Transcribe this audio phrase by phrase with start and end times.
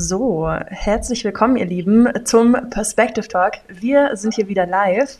[0.00, 3.54] So, herzlich willkommen, ihr Lieben, zum Perspective Talk.
[3.66, 5.18] Wir sind hier wieder live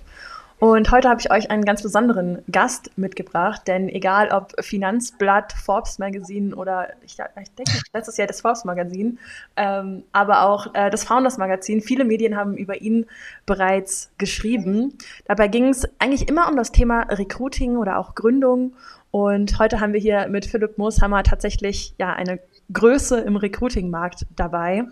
[0.61, 5.99] und heute habe ich euch einen ganz besonderen Gast mitgebracht, denn egal ob Finanzblatt, Forbes
[5.99, 9.19] Magazine oder ich, ich denke letztes Jahr das Forbes Magazin,
[9.56, 13.06] ähm, aber auch äh, das Founders Magazin, viele Medien haben über ihn
[13.47, 14.97] bereits geschrieben.
[15.24, 18.74] Dabei ging es eigentlich immer um das Thema Recruiting oder auch Gründung
[19.10, 22.38] und heute haben wir hier mit Philipp Mooshammer tatsächlich ja eine
[22.72, 24.84] Größe im Recruiting-Markt dabei.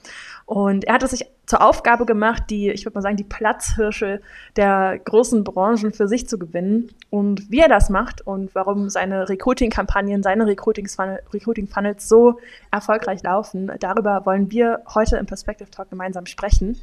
[0.46, 4.20] Und er hat es sich zur Aufgabe gemacht, die, ich würde mal sagen, die Platzhirsche
[4.56, 6.90] der großen Branchen für sich zu gewinnen.
[7.10, 14.26] Und wie er das macht und warum seine Recruiting-Kampagnen, seine Recruiting-Funnels so erfolgreich laufen, darüber
[14.26, 16.80] wollen wir heute im Perspective Talk gemeinsam sprechen.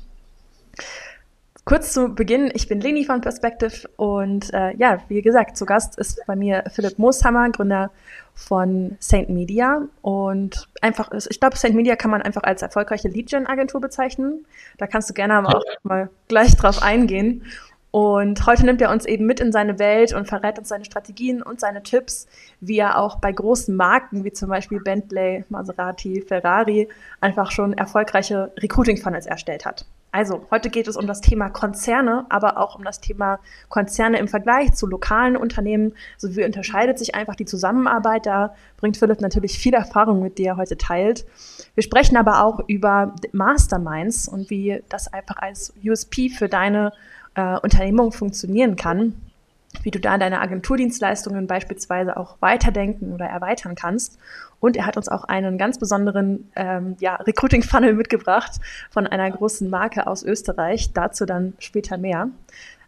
[1.66, 5.98] Kurz zu Beginn, ich bin Leni von Perspective und äh, ja, wie gesagt, zu Gast
[5.98, 7.90] ist bei mir Philipp Mooshammer, Gründer
[8.36, 13.80] von Saint Media und einfach, ich glaube, Saint Media kann man einfach als erfolgreiche Lead-Gen-Agentur
[13.80, 14.46] bezeichnen.
[14.78, 17.46] Da kannst du gerne aber auch mal gleich drauf eingehen.
[17.92, 21.42] Und heute nimmt er uns eben mit in seine Welt und verrät uns seine Strategien
[21.42, 22.28] und seine Tipps,
[22.60, 26.90] wie er auch bei großen Marken wie zum Beispiel Bentley, Maserati, Ferrari
[27.22, 29.86] einfach schon erfolgreiche Recruiting-Funnels erstellt hat.
[30.14, 34.28] Also, heute geht es um das Thema Konzerne, aber auch um das Thema Konzerne im
[34.28, 35.96] Vergleich zu lokalen Unternehmen.
[36.20, 38.28] So wie unterscheidet sich einfach die Zusammenarbeit?
[38.28, 41.26] Da bringt Philipp natürlich viel Erfahrung mit, die er heute teilt.
[41.74, 46.94] Wir sprechen aber auch über Masterminds und wie das einfach als USP für deine
[47.34, 49.16] äh, Unternehmung funktionieren kann
[49.84, 54.18] wie du da deine Agenturdienstleistungen beispielsweise auch weiterdenken oder erweitern kannst.
[54.60, 58.60] Und er hat uns auch einen ganz besonderen ähm, ja, Recruiting-Funnel mitgebracht
[58.90, 60.94] von einer großen Marke aus Österreich.
[60.94, 62.30] Dazu dann später mehr.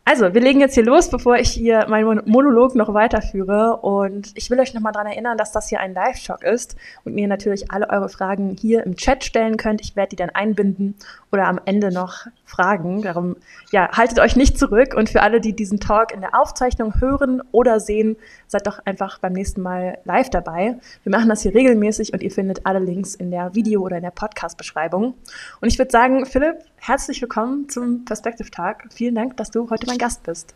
[0.08, 3.78] Also, wir legen jetzt hier los, bevor ich hier meinen Monolog noch weiterführe.
[3.78, 7.28] Und ich will euch nochmal daran erinnern, dass das hier ein Live-Talk ist und mir
[7.28, 9.82] natürlich alle eure Fragen hier im Chat stellen könnt.
[9.82, 10.94] Ich werde die dann einbinden
[11.32, 13.02] oder am Ende noch fragen.
[13.02, 13.36] Darum,
[13.72, 14.94] ja, haltet euch nicht zurück.
[14.96, 18.16] Und für alle, die diesen Talk in der Aufzeichnung hören oder sehen,
[18.48, 20.76] seid doch einfach beim nächsten Mal live dabei.
[21.04, 24.04] Wir machen das hier regelmäßig und ihr findet alle Links in der Video- oder in
[24.04, 25.16] der Podcast-Beschreibung.
[25.62, 28.86] Und ich würde sagen, Philipp, herzlich willkommen zum Perspective Tag.
[28.94, 30.54] Vielen Dank, dass du heute mein Gast bist.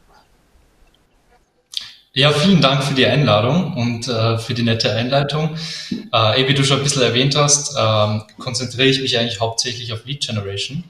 [2.13, 5.55] Ja, vielen Dank für die Einladung und äh, für die nette Einleitung.
[6.11, 10.05] Äh, wie du schon ein bisschen erwähnt hast, äh, konzentriere ich mich eigentlich hauptsächlich auf
[10.05, 10.83] Lead Generation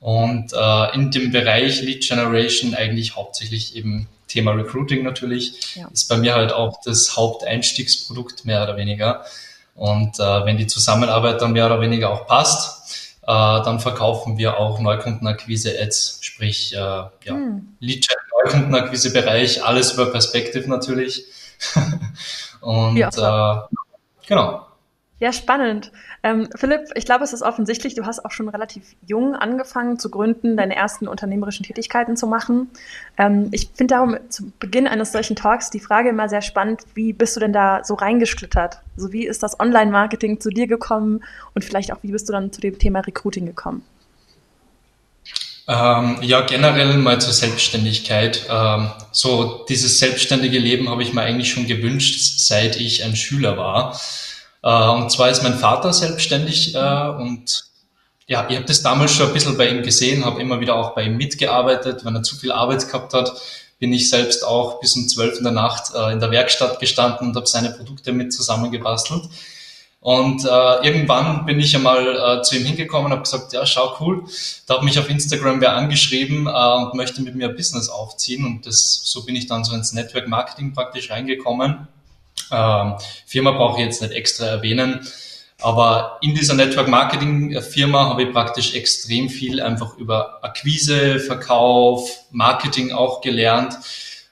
[0.00, 5.88] und äh, in dem Bereich Lead Generation eigentlich hauptsächlich eben Thema Recruiting natürlich, ja.
[5.88, 9.24] ist bei mir halt auch das Haupteinstiegsprodukt mehr oder weniger.
[9.74, 14.58] Und äh, wenn die Zusammenarbeit dann mehr oder weniger auch passt, äh, dann verkaufen wir
[14.58, 17.76] auch Neukundenakquise-Ads, sprich äh, ja, hm.
[17.80, 21.24] Lead-Gen, Neukundenakquise-Bereich, alles über Perspective natürlich.
[22.60, 23.76] Und ja, äh,
[24.26, 24.65] genau.
[25.18, 25.92] Ja, spannend.
[26.22, 30.10] Ähm, Philipp, ich glaube, es ist offensichtlich, du hast auch schon relativ jung angefangen zu
[30.10, 32.68] gründen, deine ersten unternehmerischen Tätigkeiten zu machen.
[33.16, 37.14] Ähm, ich finde darum zu Beginn eines solchen Talks die Frage immer sehr spannend, wie
[37.14, 38.82] bist du denn da so reingeschlittert?
[38.98, 42.52] Also wie ist das Online-Marketing zu dir gekommen und vielleicht auch, wie bist du dann
[42.52, 43.82] zu dem Thema Recruiting gekommen?
[45.66, 48.46] Ähm, ja, generell mal zur Selbstständigkeit.
[48.50, 53.56] Ähm, so dieses selbstständige Leben habe ich mir eigentlich schon gewünscht, seit ich ein Schüler
[53.56, 53.98] war.
[54.66, 57.66] Äh, und zwar ist mein Vater selbstständig äh, und
[58.26, 60.96] ja, ich habe das damals schon ein bisschen bei ihm gesehen, habe immer wieder auch
[60.96, 62.04] bei ihm mitgearbeitet.
[62.04, 63.32] Wenn er zu viel Arbeit gehabt hat,
[63.78, 67.28] bin ich selbst auch bis um zwölf in der Nacht äh, in der Werkstatt gestanden
[67.28, 69.22] und habe seine Produkte mit zusammengebastelt.
[70.00, 73.96] Und äh, irgendwann bin ich einmal äh, zu ihm hingekommen und habe gesagt, ja, schau
[74.00, 74.24] cool,
[74.66, 78.44] da hat mich auf Instagram wer angeschrieben äh, und möchte mit mir ein Business aufziehen.
[78.44, 81.86] Und das, so bin ich dann so ins Network Marketing praktisch reingekommen.
[82.52, 82.94] Ähm,
[83.26, 85.06] Firma brauche ich jetzt nicht extra erwähnen.
[85.62, 92.10] Aber in dieser Network Marketing Firma habe ich praktisch extrem viel einfach über Akquise, Verkauf,
[92.30, 93.74] Marketing auch gelernt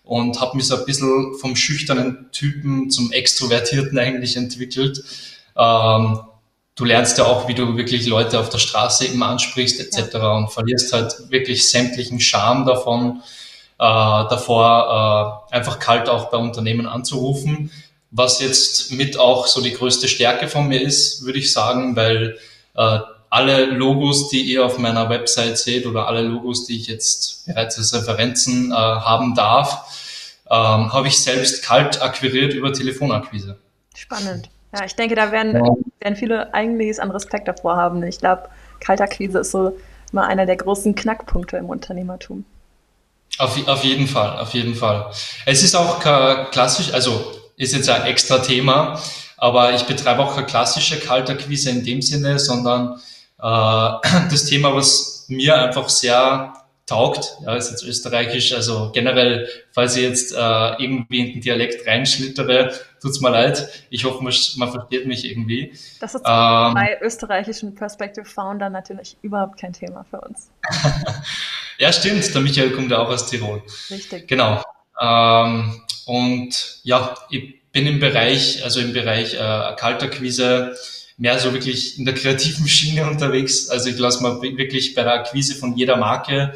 [0.03, 5.03] und habe mich so ein bisschen vom schüchternen Typen zum Extrovertierten eigentlich entwickelt.
[5.57, 6.21] Ähm,
[6.75, 10.15] du lernst ja auch, wie du wirklich Leute auf der Straße eben ansprichst etc.
[10.15, 10.33] Ja.
[10.37, 13.23] und verlierst halt wirklich sämtlichen Charme davon,
[13.79, 17.71] äh, davor äh, einfach kalt auch bei Unternehmen anzurufen
[18.15, 22.39] was jetzt mit auch so die größte Stärke von mir ist, würde ich sagen, weil
[22.77, 27.47] äh, alle Logos, die ihr auf meiner Website seht oder alle Logos, die ich jetzt
[27.47, 33.59] bereits als Referenzen äh, haben darf, ähm, habe ich selbst kalt akquiriert über Telefonakquise.
[33.97, 34.49] Spannend.
[34.73, 35.73] Ja, ich denke, da werden, ja.
[35.99, 38.01] werden viele eigentlich an Respekt davor haben.
[38.05, 39.77] Ich glaube, Kaltakquise ist so
[40.13, 42.45] immer einer der großen Knackpunkte im Unternehmertum.
[43.39, 45.11] Auf, auf jeden Fall, auf jeden Fall.
[45.47, 49.01] Es ist auch klassisch, also ist jetzt ein extra Thema,
[49.37, 53.01] aber ich betreibe auch keine klassische Kaltakquise in dem Sinne, sondern
[53.39, 56.55] äh, das Thema, was mir einfach sehr
[56.87, 61.87] taugt, ja, ist jetzt österreichisch, also generell, falls ich jetzt äh, irgendwie in den Dialekt
[61.87, 63.87] reinschlittere, tut's mir leid.
[63.89, 65.73] Ich hoffe, man, man versteht mich irgendwie.
[66.01, 70.51] Das ist ähm, bei österreichischen Perspective Founder natürlich überhaupt kein Thema für uns.
[71.79, 73.63] ja, stimmt, der Michael kommt ja auch aus Tirol.
[73.91, 74.29] Richtig.
[74.29, 74.63] Genau.
[75.01, 80.77] Ähm, und ja, ich bin im Bereich, also im Bereich äh, Kaltakquise,
[81.17, 83.69] mehr so wirklich in der kreativen Schiene unterwegs.
[83.69, 86.55] Also ich lasse mal wirklich bei der Akquise von jeder Marke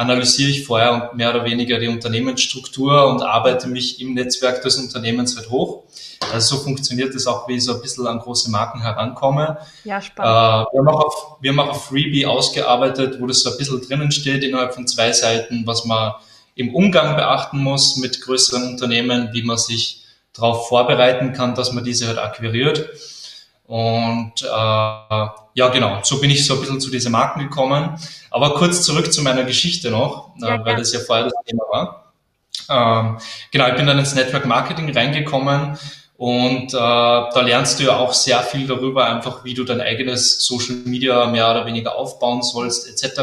[0.00, 5.36] analysiere ich vorher mehr oder weniger die Unternehmensstruktur und arbeite mich im Netzwerk des Unternehmens
[5.36, 5.84] halt hoch.
[6.32, 9.58] Also so funktioniert es auch, wie ich so ein bisschen an große Marken herankomme.
[9.84, 10.68] Ja, spannend.
[10.70, 13.58] Äh, wir, haben auch auf, wir haben auch auf Freebie ausgearbeitet, wo das so ein
[13.58, 16.14] bisschen drinnen steht innerhalb von zwei Seiten, was man
[16.60, 20.04] im Umgang beachten muss mit größeren Unternehmen, wie man sich
[20.34, 22.90] darauf vorbereiten kann, dass man diese halt akquiriert.
[23.64, 27.98] Und äh, ja, genau, so bin ich so ein bisschen zu diesen Marken gekommen.
[28.30, 31.34] Aber kurz zurück zu meiner Geschichte noch, äh, ja, äh, weil das ja vorher das
[31.46, 32.12] Thema war.
[32.68, 33.18] Ähm,
[33.50, 35.78] genau, ich bin dann ins Network Marketing reingekommen
[36.16, 40.44] und äh, da lernst du ja auch sehr viel darüber, einfach wie du dein eigenes
[40.44, 43.22] Social Media mehr oder weniger aufbauen sollst, etc.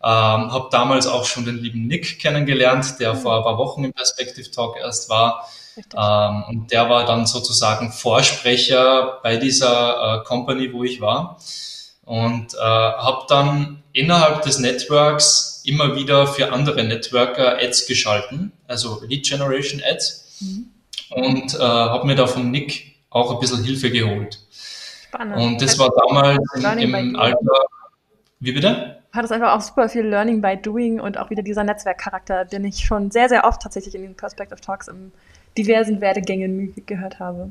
[0.00, 3.92] Ähm, habe damals auch schon den lieben Nick kennengelernt, der vor ein paar Wochen im
[3.92, 5.48] Perspective Talk erst war.
[5.96, 11.38] Ähm, und der war dann sozusagen Vorsprecher bei dieser äh, Company, wo ich war.
[12.04, 19.02] Und äh, habe dann innerhalb des Networks immer wieder für andere Networker Ads geschalten, also
[19.06, 20.38] Lead Generation Ads.
[20.40, 20.70] Mhm.
[21.10, 24.38] Und äh, habe mir da von Nick auch ein bisschen Hilfe geholt.
[25.08, 25.36] Spannend.
[25.36, 26.38] Und das war damals
[26.78, 27.36] im Alter.
[28.40, 28.97] Wie bitte?
[29.18, 32.64] Hat es einfach auch super viel Learning by Doing und auch wieder dieser Netzwerkcharakter, den
[32.64, 35.10] ich schon sehr, sehr oft tatsächlich in den Perspective Talks im
[35.56, 37.50] diversen Werdegängen gehört habe.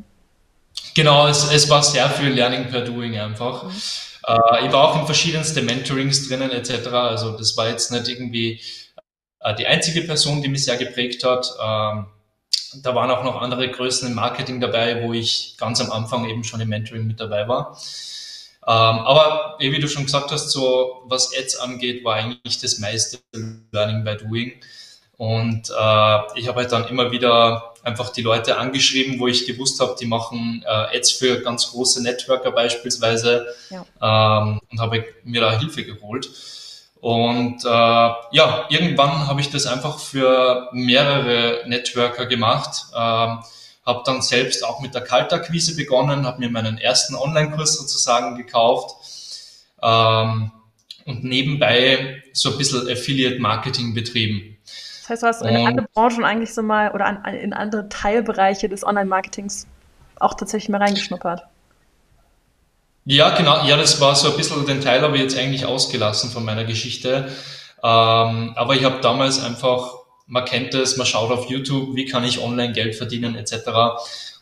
[0.96, 3.66] Genau, es, es war sehr viel Learning per Doing einfach.
[3.66, 3.70] Mhm.
[4.28, 6.88] Äh, ich war auch in verschiedensten Mentorings drinnen etc.
[6.88, 8.62] Also das war jetzt nicht irgendwie
[9.42, 11.50] äh, die einzige Person, die mich sehr geprägt hat.
[11.62, 12.06] Ähm,
[12.82, 16.46] da waren auch noch andere Größen im Marketing dabei, wo ich ganz am Anfang eben
[16.46, 17.78] schon im Mentoring mit dabei war.
[18.68, 23.20] Ähm, aber wie du schon gesagt hast, so was Ads angeht, war eigentlich das meiste
[23.72, 24.54] Learning by Doing.
[25.16, 29.80] Und äh, ich habe halt dann immer wieder einfach die Leute angeschrieben, wo ich gewusst
[29.80, 33.86] habe, die machen äh, Ads für ganz große Networker beispielsweise ja.
[34.02, 36.30] ähm, und habe mir da Hilfe geholt.
[37.00, 42.86] Und äh, ja, irgendwann habe ich das einfach für mehrere Networker gemacht.
[42.94, 43.40] Ähm,
[43.88, 48.96] habe dann selbst auch mit der Kaltakquise begonnen, habe mir meinen ersten Online-Kurs sozusagen gekauft
[49.82, 50.52] ähm,
[51.06, 54.58] und nebenbei so ein bisschen Affiliate-Marketing betrieben.
[55.02, 58.68] Das heißt, du hast in andere Branchen eigentlich so mal oder an, in andere Teilbereiche
[58.68, 59.66] des Online-Marketings
[60.20, 61.44] auch tatsächlich mal reingeschnuppert.
[63.06, 63.64] Ja, genau.
[63.66, 66.66] Ja, das war so ein bisschen, den Teil habe ich jetzt eigentlich ausgelassen von meiner
[66.66, 67.30] Geschichte.
[67.82, 69.94] Ähm, aber ich habe damals einfach,
[70.28, 73.70] man kennt es, man schaut auf YouTube, wie kann ich online Geld verdienen etc.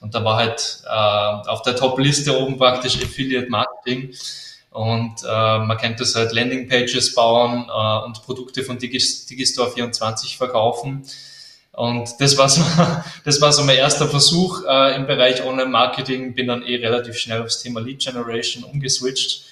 [0.02, 4.14] Und da war halt äh, auf der Top-Liste oben praktisch Affiliate Marketing.
[4.72, 10.38] Und äh, man kennt das halt Landingpages bauen äh, und Produkte von Digis, Digistore 24
[10.38, 11.04] verkaufen.
[11.72, 12.62] Und das war so,
[13.24, 16.34] das war so mein erster Versuch äh, im Bereich Online-Marketing.
[16.34, 19.44] Bin dann eh relativ schnell aufs Thema Lead Generation umgeswitcht.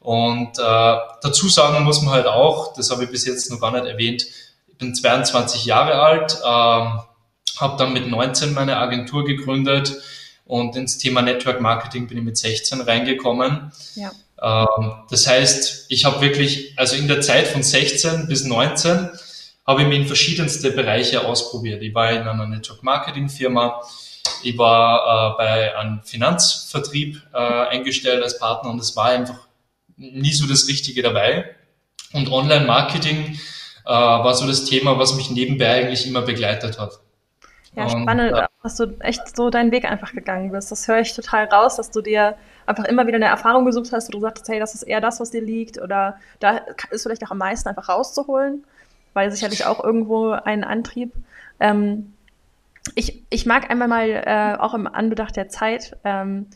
[0.00, 3.72] Und äh, dazu sagen muss man halt auch, das habe ich bis jetzt noch gar
[3.72, 4.26] nicht erwähnt,
[4.78, 9.96] bin 22 Jahre alt, äh, habe dann mit 19 meine Agentur gegründet
[10.44, 13.72] und ins Thema Network Marketing bin ich mit 16 reingekommen.
[13.94, 14.12] Ja.
[14.40, 19.10] Ähm, das heißt, ich habe wirklich, also in der Zeit von 16 bis 19
[19.66, 21.82] habe ich mich in verschiedenste Bereiche ausprobiert.
[21.82, 23.80] Ich war in einer Network Marketing Firma,
[24.42, 29.38] ich war äh, bei einem Finanzvertrieb äh, eingestellt als Partner und es war einfach
[29.96, 31.56] nie so das Richtige dabei.
[32.12, 33.38] Und Online Marketing
[33.86, 37.00] äh, war so das Thema, was mich nebenbei eigentlich immer begleitet hat.
[37.74, 40.72] Ja, spannend, und, äh, dass du echt so deinen Weg einfach gegangen bist.
[40.72, 44.08] Das höre ich total raus, dass du dir einfach immer wieder eine Erfahrung gesucht hast,
[44.08, 47.24] wo du sagst, hey, das ist eher das, was dir liegt oder da ist vielleicht
[47.24, 48.64] auch am meisten einfach rauszuholen,
[49.14, 51.12] weil sicherlich auch irgendwo ein Antrieb.
[51.60, 52.14] Ähm,
[52.94, 56.46] ich, ich mag einmal mal äh, auch im Anbedacht der Zeit ähm,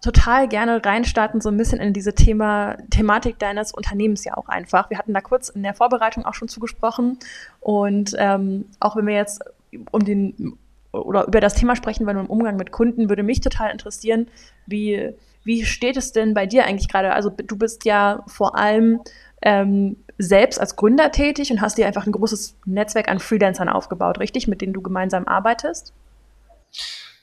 [0.00, 4.90] total gerne reinstarten, so ein bisschen in diese Thema, Thematik deines Unternehmens ja auch einfach.
[4.90, 7.18] Wir hatten da kurz in der Vorbereitung auch schon zugesprochen
[7.60, 9.42] und ähm, auch wenn wir jetzt
[9.90, 10.56] um den
[10.92, 14.28] oder über das Thema sprechen wollen im Umgang mit Kunden, würde mich total interessieren,
[14.66, 15.14] wie,
[15.44, 17.12] wie steht es denn bei dir eigentlich gerade?
[17.12, 19.00] Also du bist ja vor allem
[19.42, 24.18] ähm, selbst als Gründer tätig und hast dir einfach ein großes Netzwerk an Freelancern aufgebaut,
[24.18, 25.92] richtig, mit denen du gemeinsam arbeitest?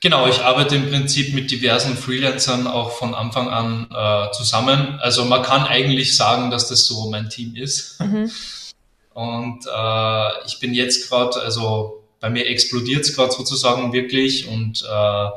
[0.06, 5.00] Genau, ich arbeite im Prinzip mit diversen Freelancern auch von Anfang an äh, zusammen.
[5.00, 8.00] Also man kann eigentlich sagen, dass das so mein Team ist.
[8.00, 8.30] Mhm.
[9.14, 14.84] Und äh, ich bin jetzt gerade, also bei mir explodiert es gerade sozusagen wirklich und
[14.84, 15.28] äh,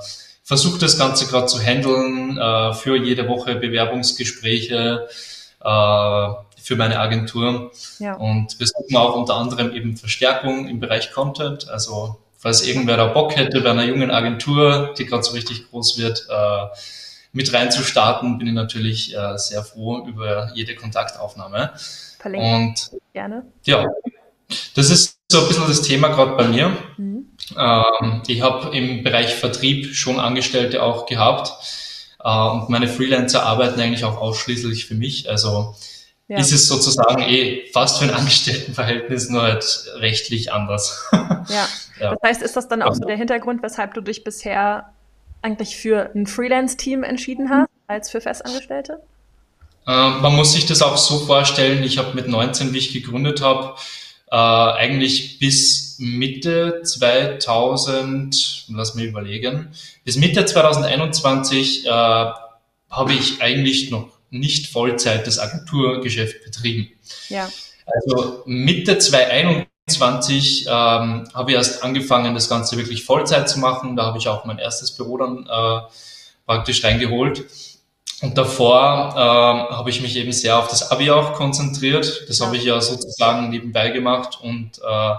[0.44, 5.08] versuche das Ganze gerade zu handeln, äh, für jede Woche Bewerbungsgespräche
[5.62, 6.28] äh,
[6.62, 7.72] für meine Agentur.
[7.98, 8.14] Ja.
[8.18, 13.08] Und wir suchen auch unter anderem eben Verstärkung im Bereich Content, also falls irgendwer da
[13.08, 16.67] Bock hätte, bei einer jungen Agentur, die gerade so richtig groß wird, äh,
[17.34, 21.74] mit reinzustarten, bin ich natürlich äh, sehr froh über jede Kontaktaufnahme.
[22.17, 22.53] Verlinken.
[22.53, 23.46] Und gerne.
[23.65, 23.86] Ja,
[24.74, 26.75] das ist so ein bisschen das Thema gerade bei mir.
[26.98, 27.27] Mhm.
[27.58, 31.51] Ähm, ich habe im Bereich Vertrieb schon Angestellte auch gehabt
[32.24, 35.29] äh, und meine Freelancer arbeiten eigentlich auch ausschließlich für mich.
[35.29, 35.75] Also
[36.30, 36.38] ja.
[36.38, 41.06] ist es sozusagen eh fast für ein Angestelltenverhältnis, nur halt rechtlich anders.
[41.50, 41.68] Ja.
[42.00, 42.12] ja.
[42.12, 44.92] Das heißt, ist das dann auch so der Hintergrund, weshalb du dich bisher
[45.42, 49.02] eigentlich für ein Freelance-Team entschieden hast, als für Festangestellte?
[49.88, 53.42] Ähm, man muss sich das auch so vorstellen, ich habe mit 19, wie ich gegründet
[53.42, 53.76] habe,
[54.32, 59.70] äh, eigentlich bis Mitte 2000, lass mich überlegen,
[60.04, 66.90] bis Mitte 2021 äh, habe ich eigentlich noch nicht Vollzeit das Agenturgeschäft betrieben.
[67.30, 67.50] Ja.
[67.86, 73.96] Also Mitte 2021 ähm, habe ich erst angefangen, das Ganze wirklich Vollzeit zu machen.
[73.96, 75.82] Da habe ich auch mein erstes Büro dann äh,
[76.46, 77.46] praktisch reingeholt.
[78.22, 82.26] Und davor äh, habe ich mich eben sehr auf das Abi auch konzentriert.
[82.28, 84.40] Das habe ich ja sozusagen nebenbei gemacht.
[84.42, 85.14] Und äh,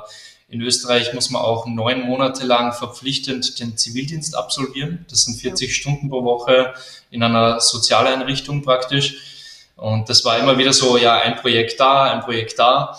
[0.50, 5.06] in Österreich muss man auch neun Monate lang verpflichtend den Zivildienst absolvieren.
[5.08, 6.74] Das sind 40 Stunden pro Woche
[7.10, 9.14] in einer Sozialeinrichtung praktisch.
[9.76, 12.96] Und das war immer wieder so, ja, ein Projekt da, ein Projekt da.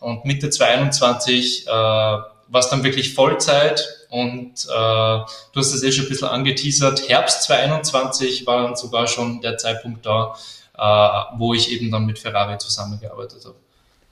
[0.00, 5.92] Und Mitte 22 äh, war es dann wirklich Vollzeit und äh, du hast es eh
[5.92, 7.08] schon ein bisschen angeteasert.
[7.08, 10.34] Herbst 2021 war dann sogar schon der Zeitpunkt da,
[10.76, 13.56] äh, wo ich eben dann mit Ferrari zusammengearbeitet habe.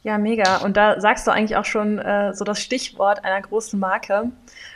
[0.03, 0.59] Ja, mega.
[0.59, 4.31] Und da sagst du eigentlich auch schon äh, so das Stichwort einer großen Marke.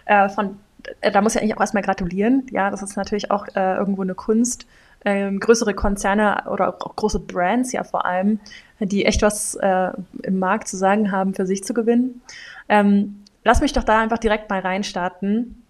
[0.04, 0.59] Äh, von,
[1.00, 2.47] äh, da muss ich eigentlich auch erstmal gratulieren.
[2.50, 4.66] Ja, das ist natürlich auch äh, irgendwo eine Kunst.
[5.04, 8.40] Ähm, größere Konzerne oder auch große Brands ja vor allem,
[8.80, 9.90] die echt was äh,
[10.23, 12.23] im Markt zu sagen haben, für sich zu gewinnen.
[12.68, 15.62] Ähm, Lass mich doch da einfach direkt mal reinstarten,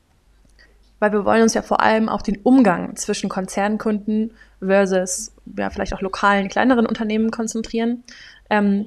[0.99, 5.93] weil wir wollen uns ja vor allem auf den Umgang zwischen Konzernkunden versus ja, vielleicht
[5.93, 8.03] auch lokalen, kleineren Unternehmen konzentrieren.
[8.49, 8.87] Ähm,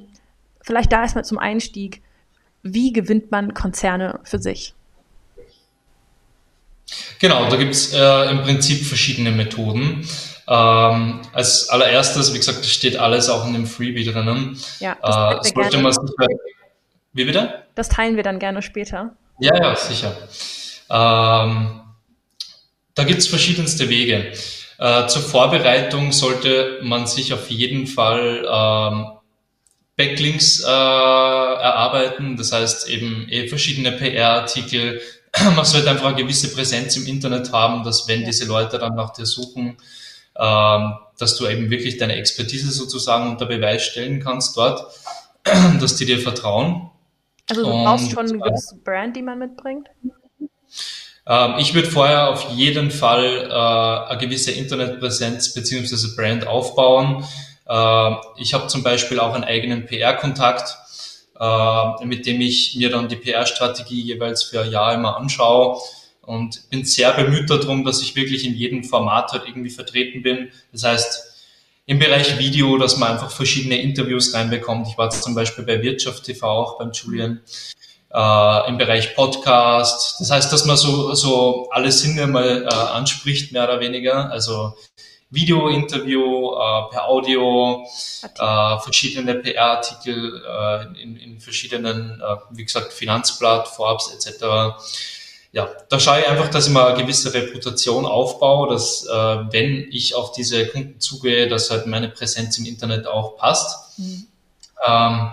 [0.69, 2.03] vielleicht da erstmal zum Einstieg,
[2.61, 4.75] wie gewinnt man Konzerne für sich?
[7.17, 10.07] Genau, da gibt es äh, im Prinzip verschiedene Methoden.
[10.47, 14.59] Ähm, als allererstes, wie gesagt, das steht alles auch in dem Freebie drinnen.
[14.79, 16.01] Ja, das äh, sollte man sich
[17.13, 17.63] wie bitte?
[17.73, 19.15] Das teilen wir dann gerne später.
[19.39, 20.15] Ja, ja, sicher.
[20.91, 21.81] Ähm,
[22.93, 24.33] da gibt es verschiedenste Wege.
[24.77, 29.18] Äh, zur Vorbereitung sollte man sich auf jeden Fall ähm,
[29.99, 35.01] Backlinks äh, erarbeiten, das heißt eben eh verschiedene PR-Artikel.
[35.55, 39.11] Man sollte einfach eine gewisse Präsenz im Internet haben, dass wenn diese Leute dann nach
[39.11, 39.75] dir suchen,
[40.37, 44.85] ähm, dass du eben wirklich deine Expertise sozusagen unter Beweis stellen kannst dort,
[45.81, 46.89] dass die dir vertrauen.
[47.49, 49.89] Also du brauchst schon eine gewisse Brand, die man mitbringt?
[51.27, 57.25] Ähm, ich würde vorher auf jeden Fall äh, eine gewisse Internetpräsenz beziehungsweise Brand aufbauen.
[57.69, 60.75] Äh, ich habe zum Beispiel auch einen eigenen PR-Kontakt,
[61.39, 65.79] äh, mit dem ich mir dann die PR-Strategie jeweils für ein Jahr immer anschaue
[66.21, 70.51] und bin sehr bemüht darum, dass ich wirklich in jedem Format halt irgendwie vertreten bin.
[70.71, 71.25] Das heißt,
[71.85, 74.87] im Bereich Video, dass man einfach verschiedene Interviews reinbekommt.
[74.87, 77.41] Ich war jetzt zum Beispiel bei Wirtschaft TV auch beim Julian.
[78.11, 80.19] Äh, im Bereich Podcast.
[80.19, 84.31] Das heißt, dass man so, so alle Sinne mal äh, anspricht, mehr oder weniger.
[84.31, 84.75] Also
[85.29, 87.85] Video-Interview äh, per Audio,
[88.23, 94.75] äh, verschiedene PR-Artikel äh, in, in verschiedenen, äh, wie gesagt, Finanzblatt, Forbes etc
[95.51, 99.87] ja, da schaue ich einfach, dass ich mal eine gewisse Reputation aufbaue, dass äh, wenn
[99.89, 103.97] ich auf diese Kunden zugehe, dass halt meine Präsenz im Internet auch passt.
[103.97, 104.27] Mhm.
[104.85, 105.31] Ähm,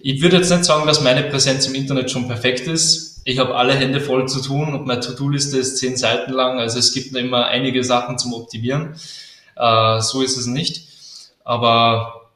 [0.00, 3.07] ich würde jetzt nicht sagen, dass meine Präsenz im Internet schon perfekt ist.
[3.28, 6.58] Ich habe alle Hände voll zu tun und meine To-Do-Liste ist zehn Seiten lang.
[6.58, 8.98] Also es gibt immer einige Sachen zum Optimieren.
[9.54, 10.88] Äh, so ist es nicht.
[11.44, 12.30] Aber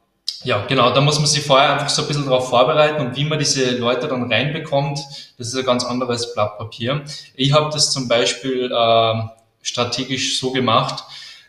[0.44, 3.24] ja, genau, da muss man sich vorher einfach so ein bisschen darauf vorbereiten und wie
[3.24, 4.98] man diese Leute dann reinbekommt,
[5.38, 7.02] das ist ein ganz anderes Blatt Papier.
[7.36, 9.14] Ich habe das zum Beispiel äh,
[9.62, 11.04] strategisch so gemacht,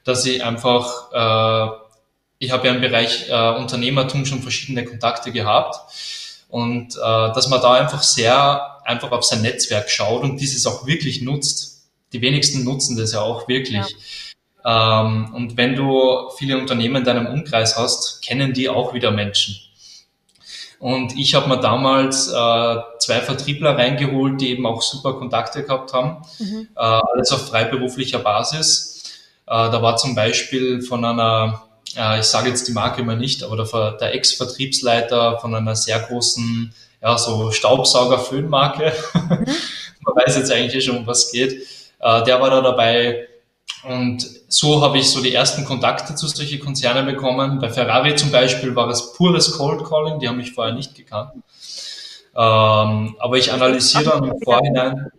[0.05, 1.75] dass ich einfach, äh,
[2.39, 5.81] ich habe ja im Bereich äh, Unternehmertum schon verschiedene Kontakte gehabt
[6.47, 6.99] und äh,
[7.33, 11.71] dass man da einfach sehr einfach auf sein Netzwerk schaut und dieses auch wirklich nutzt.
[12.11, 13.95] die wenigsten nutzen das ja auch wirklich.
[14.63, 15.01] Ja.
[15.01, 19.55] Ähm, und wenn du viele Unternehmen in deinem Umkreis hast, kennen die auch wieder Menschen.
[20.83, 25.93] Und ich habe mir damals äh, zwei Vertriebler reingeholt, die eben auch super Kontakte gehabt
[25.93, 26.67] haben, mhm.
[26.75, 29.03] äh, alles auf freiberuflicher Basis.
[29.47, 31.63] Äh, da war zum Beispiel von einer,
[31.95, 35.99] äh, ich sage jetzt die Marke mal nicht, aber der, der Ex-Vertriebsleiter von einer sehr
[35.99, 39.19] großen, ja, so Staubsauger-Föhnmarke, mhm.
[40.05, 41.67] man weiß jetzt eigentlich eh schon, um was geht,
[41.99, 43.27] äh, der war da dabei,
[43.83, 47.59] und so habe ich so die ersten Kontakte zu solchen Konzernen bekommen.
[47.59, 51.31] Bei Ferrari zum Beispiel war es pures Cold Calling, die haben mich vorher nicht gekannt.
[52.35, 55.11] Ähm, aber ich analysiere dann im Vorhinein.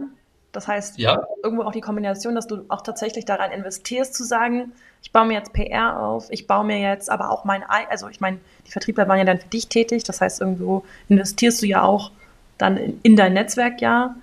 [0.53, 1.23] Das heißt, ja.
[1.43, 4.73] irgendwo auch die Kombination, dass du auch tatsächlich daran investierst, zu sagen,
[5.05, 8.21] ich baue mir jetzt PR auf, ich baue mir jetzt aber auch mein, also ich
[8.21, 11.83] meine, die Vertriebler waren ja dann für dich tätig, das heißt, irgendwo investierst du ja
[11.83, 12.11] auch
[12.57, 14.15] dann in, in dein Netzwerk ja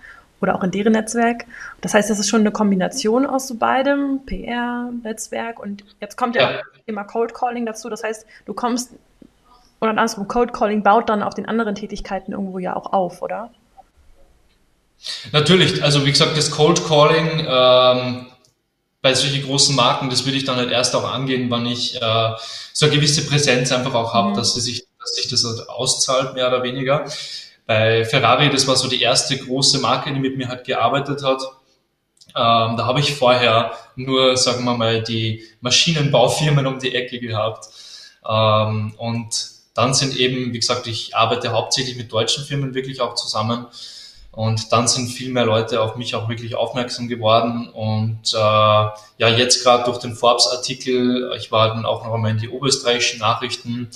[0.41, 1.45] oder auch in deren Netzwerk.
[1.81, 6.35] Das heißt, das ist schon eine Kombination aus so beidem, PR, Netzwerk und jetzt kommt
[6.35, 7.87] ja, ja immer Cold Calling dazu.
[7.87, 8.91] Das heißt, du kommst
[9.81, 13.51] oder andersrum, Cold Calling baut dann auf den anderen Tätigkeiten irgendwo ja auch auf, oder?
[15.31, 18.30] Natürlich, also wie gesagt, das Cold Calling ähm,
[19.01, 22.31] bei solchen großen Marken, das würde ich dann halt erst auch angehen, wann ich äh,
[22.73, 24.35] so eine gewisse Präsenz einfach auch habe, mhm.
[24.35, 27.05] dass, sich, dass sich das halt auszahlt, mehr oder weniger.
[27.65, 31.41] Bei Ferrari, das war so die erste große Marke, die mit mir halt gearbeitet hat.
[32.35, 37.67] Ähm, da habe ich vorher nur, sagen wir mal, die Maschinenbaufirmen um die Ecke gehabt.
[38.27, 43.15] Ähm, und dann sind eben, wie gesagt, ich arbeite hauptsächlich mit deutschen Firmen wirklich auch
[43.15, 43.65] zusammen.
[44.31, 47.67] Und dann sind viel mehr Leute auf mich auch wirklich aufmerksam geworden.
[47.67, 52.37] Und äh, ja, jetzt gerade durch den Forbes-Artikel, ich war dann auch noch einmal in
[52.37, 53.89] die oberösterreichischen Nachrichten,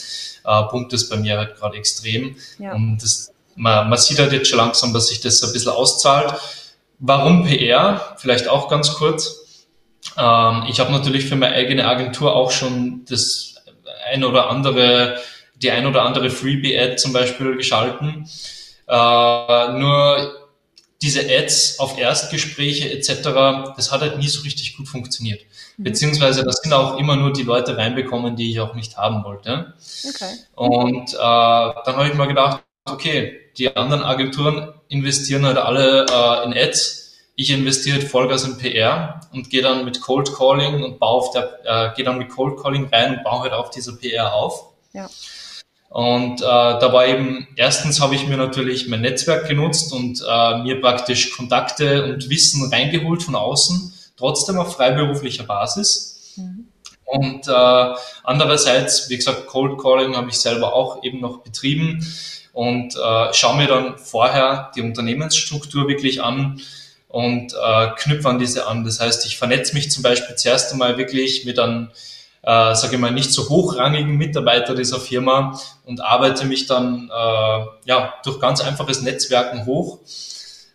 [0.44, 2.36] äh, pumpt es bei mir halt gerade extrem.
[2.60, 2.74] Ja.
[2.74, 6.34] Und das man, man sieht halt jetzt schon langsam, dass sich das ein bisschen auszahlt.
[7.00, 8.15] Warum PR?
[8.18, 9.65] Vielleicht auch ganz kurz.
[10.18, 13.55] Ähm, ich habe natürlich für meine eigene Agentur auch schon das
[14.12, 15.18] ein oder andere,
[15.55, 18.29] die ein oder andere Freebie-Ad zum Beispiel geschalten.
[18.87, 20.45] Äh, nur
[21.01, 23.21] diese Ads auf Erstgespräche etc.,
[23.75, 25.41] das hat halt nie so richtig gut funktioniert.
[25.77, 25.83] Mhm.
[25.83, 29.74] Beziehungsweise das sind auch immer nur die Leute reinbekommen, die ich auch nicht haben wollte.
[30.07, 30.33] Okay.
[30.55, 36.45] Und äh, dann habe ich mal gedacht, okay, die anderen Agenturen investieren halt alle äh,
[36.45, 37.13] in Ads.
[37.35, 41.31] Ich investiere halt Vollgas in PR und gehe dann mit Cold Calling und baue auf
[41.31, 44.71] der, äh, gehe dann mit Cold Calling rein und baue halt auf dieser PR auf.
[44.93, 45.09] Ja.
[45.96, 50.58] Und äh, da war eben, erstens habe ich mir natürlich mein Netzwerk genutzt und äh,
[50.58, 56.34] mir praktisch Kontakte und Wissen reingeholt von außen, trotzdem auf freiberuflicher Basis.
[56.36, 56.68] Mhm.
[57.05, 57.94] Und äh,
[58.25, 62.05] andererseits, wie gesagt, Cold Calling habe ich selber auch eben noch betrieben
[62.51, 66.60] und äh, schaue mir dann vorher die Unternehmensstruktur wirklich an
[67.08, 68.84] und äh, knüpfe an diese an.
[68.84, 71.88] Das heißt, ich vernetze mich zum Beispiel zuerst einmal wirklich mit einem,
[72.46, 77.66] äh, sage ich mal, nicht so hochrangigen Mitarbeiter dieser Firma und arbeite mich dann äh,
[77.86, 80.00] ja durch ganz einfaches Netzwerken hoch.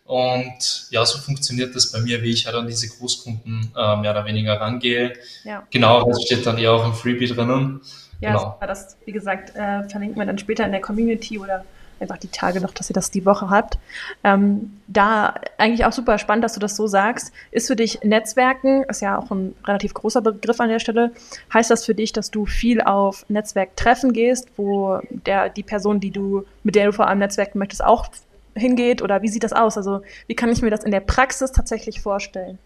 [0.05, 4.11] Und ja, so funktioniert das bei mir, wie ich halt an diese Großkunden äh, mehr
[4.11, 5.13] oder weniger rangehe.
[5.45, 5.65] Ja.
[5.71, 7.81] Genau, das steht dann eher auch im Freebie drinnen.
[8.21, 8.59] Ja, genau.
[8.61, 11.65] das, wie gesagt, äh, verlinken wir dann später in der Community oder
[12.01, 13.79] einfach die Tage noch, dass ihr das die Woche habt.
[14.25, 17.33] Ähm, da eigentlich auch super spannend, dass du das so sagst.
[17.51, 21.13] Ist für dich Netzwerken, ist ja auch ein relativ großer Begriff an der Stelle,
[21.53, 26.11] heißt das für dich, dass du viel auf Netzwerktreffen gehst, wo der, die Person, die
[26.11, 28.07] du, mit der du vor allem netzwerken möchtest, auch
[28.55, 29.03] hingeht?
[29.03, 29.77] Oder wie sieht das aus?
[29.77, 32.59] Also wie kann ich mir das in der Praxis tatsächlich vorstellen?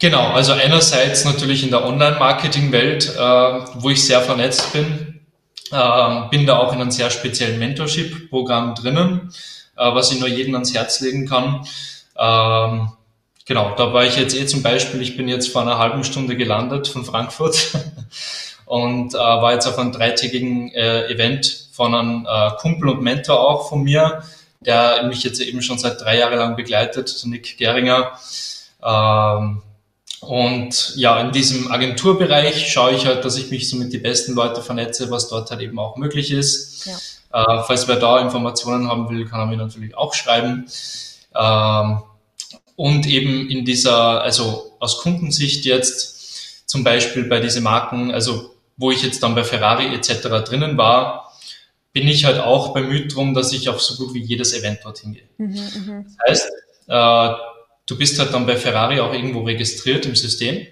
[0.00, 5.13] Genau, also einerseits natürlich in der Online-Marketing-Welt, äh, wo ich sehr vernetzt bin,
[5.74, 9.32] äh, bin da auch in einem sehr speziellen Mentorship-Programm drinnen,
[9.76, 11.66] äh, was ich nur jedem ans Herz legen kann.
[12.16, 12.92] Ähm,
[13.44, 16.36] genau, da war ich jetzt eh zum Beispiel, ich bin jetzt vor einer halben Stunde
[16.36, 17.56] gelandet von Frankfurt
[18.66, 23.40] und äh, war jetzt auf einem dreitägigen äh, Event von einem äh, Kumpel und Mentor
[23.40, 24.22] auch von mir,
[24.60, 28.12] der mich jetzt eben schon seit drei Jahren lang begleitet, Nick Geringer.
[28.82, 29.62] Ähm,
[30.28, 34.34] und ja, in diesem Agenturbereich schaue ich halt, dass ich mich so mit die besten
[34.34, 36.86] Leute vernetze, was dort halt eben auch möglich ist.
[36.86, 36.96] Ja.
[37.34, 40.66] Äh, falls wer da Informationen haben will, kann er mir natürlich auch schreiben.
[41.34, 42.02] Ähm,
[42.76, 48.90] und eben in dieser, also aus Kundensicht jetzt zum Beispiel bei diesen Marken, also wo
[48.90, 50.44] ich jetzt dann bei Ferrari etc.
[50.44, 51.32] drinnen war,
[51.92, 55.14] bin ich halt auch bemüht drum, dass ich auf so gut wie jedes Event dorthin
[55.14, 55.28] gehe.
[55.38, 56.06] Mhm, mhm.
[56.18, 56.52] das heißt,
[56.88, 57.53] äh,
[57.86, 60.66] Du bist halt dann bei Ferrari auch irgendwo registriert im System.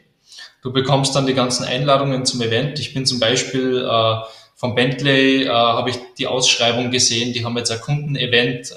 [0.62, 2.78] Du bekommst dann die ganzen Einladungen zum Event.
[2.78, 4.14] Ich bin zum Beispiel äh,
[4.54, 8.70] von Bentley, äh, habe ich die Ausschreibung gesehen, die haben jetzt ein Kundenevent.
[8.70, 8.74] Äh,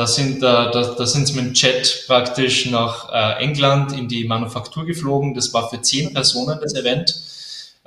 [0.00, 4.08] da sind, äh, da, da sind sie mit dem Jet praktisch nach äh, England in
[4.08, 5.34] die Manufaktur geflogen.
[5.34, 7.14] Das war für zehn Personen das Event.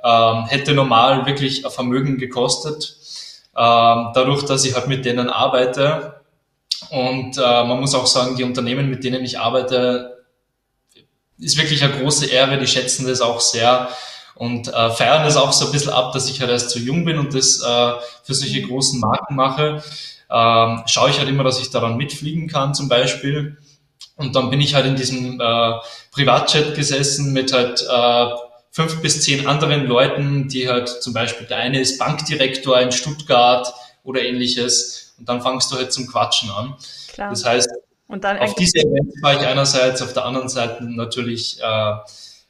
[0.02, 2.96] Ähm, hätte normal wirklich ein Vermögen gekostet.
[3.56, 6.13] Ähm, dadurch, dass ich halt mit denen arbeite
[6.90, 10.24] und äh, man muss auch sagen, die Unternehmen, mit denen ich arbeite,
[11.38, 12.58] ist wirklich eine große Ehre.
[12.58, 13.88] Die schätzen das auch sehr
[14.34, 17.04] und äh, feiern das auch so ein bisschen ab, dass ich halt erst zu jung
[17.04, 17.92] bin und das äh,
[18.22, 19.82] für solche großen Marken mache
[20.30, 23.56] ähm, schaue ich halt immer, dass ich daran mitfliegen kann zum Beispiel.
[24.16, 25.72] Und dann bin ich halt in diesem äh,
[26.12, 28.26] Privatchat gesessen mit halt äh,
[28.70, 33.72] fünf bis zehn anderen Leuten, die halt zum Beispiel, der eine ist Bankdirektor in Stuttgart
[34.02, 35.03] oder ähnliches.
[35.18, 36.74] Und dann fangst du halt zum Quatschen an.
[37.08, 37.30] Klar.
[37.30, 37.68] Das heißt,
[38.08, 41.94] auf diese Events war ich einerseits, auf der anderen Seite natürlich äh,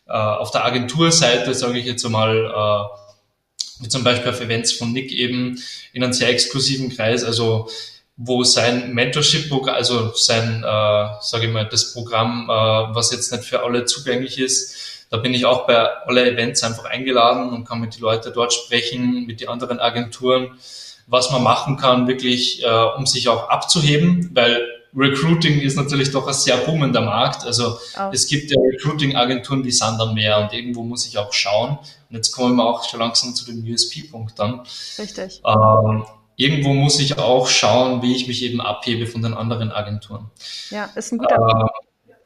[0.07, 4.93] äh, auf der Agenturseite, sage ich jetzt einmal, äh, wie zum Beispiel auf Events von
[4.93, 5.59] Nick eben
[5.93, 7.69] in einem sehr exklusiven Kreis, also
[8.17, 12.53] wo sein Mentorship-Programm, also sein, äh, sage ich mal, das Programm, äh,
[12.95, 16.85] was jetzt nicht für alle zugänglich ist, da bin ich auch bei alle Events einfach
[16.85, 20.59] eingeladen und kann mit den Leuten dort sprechen, mit den anderen Agenturen,
[21.07, 24.61] was man machen kann, wirklich, äh, um sich auch abzuheben, weil
[24.97, 27.45] Recruiting ist natürlich doch ein sehr boomender Markt.
[27.45, 28.11] Also oh.
[28.13, 31.79] es gibt ja Recruiting-Agenturen wie Sander mehr und irgendwo muss ich auch schauen.
[32.11, 34.61] Und jetzt kommen wir auch schon langsam zu dem USP-Punkt dann.
[34.99, 35.43] Richtig.
[35.45, 36.05] Ähm,
[36.37, 40.31] irgendwo muss ich auch schauen, wie ich mich eben abhebe von den anderen Agenturen.
[40.71, 41.71] Ja, ist ein guter Punkt.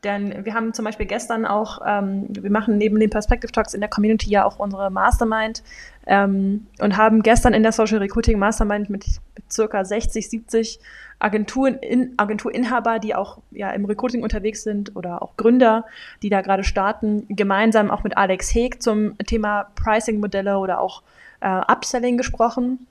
[0.05, 3.81] Denn wir haben zum Beispiel gestern auch, ähm, wir machen neben den Perspective Talks in
[3.81, 5.63] der Community ja auch unsere Mastermind
[6.07, 10.79] ähm, und haben gestern in der Social Recruiting Mastermind mit, mit circa 60, 70
[11.19, 15.85] Agenturen, in, Agenturinhaber, die auch ja, im Recruiting unterwegs sind oder auch Gründer,
[16.23, 21.03] die da gerade starten, gemeinsam auch mit Alex Heeg zum Thema Pricing-Modelle oder auch
[21.41, 22.87] äh, Upselling gesprochen.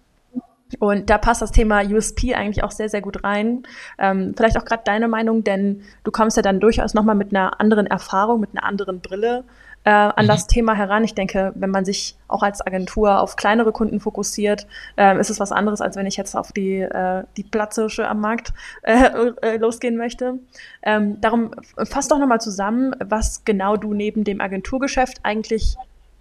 [0.79, 3.63] Und da passt das Thema USP eigentlich auch sehr, sehr gut rein.
[3.97, 7.59] Ähm, vielleicht auch gerade deine Meinung, denn du kommst ja dann durchaus nochmal mit einer
[7.59, 9.45] anderen Erfahrung, mit einer anderen Brille
[9.87, 10.27] äh, an mhm.
[10.27, 11.05] das Thema heran.
[11.05, 15.39] Ich denke, wenn man sich auch als Agentur auf kleinere Kunden fokussiert, äh, ist es
[15.39, 18.51] was anderes, als wenn ich jetzt auf die, äh, die Platzhirsche am Markt
[18.81, 20.39] äh, äh, losgehen möchte.
[20.83, 21.51] Ähm, darum
[21.85, 25.77] fass doch nochmal zusammen, was genau du neben dem Agenturgeschäft eigentlich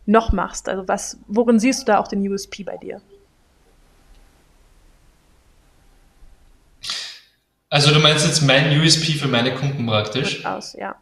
[0.06, 0.68] noch machst.
[0.68, 3.00] Also was, worin siehst du da auch den USP bei dir?
[7.68, 10.44] Also du meinst jetzt mein USP für meine Kunden praktisch?
[10.44, 10.94] Aus, ja.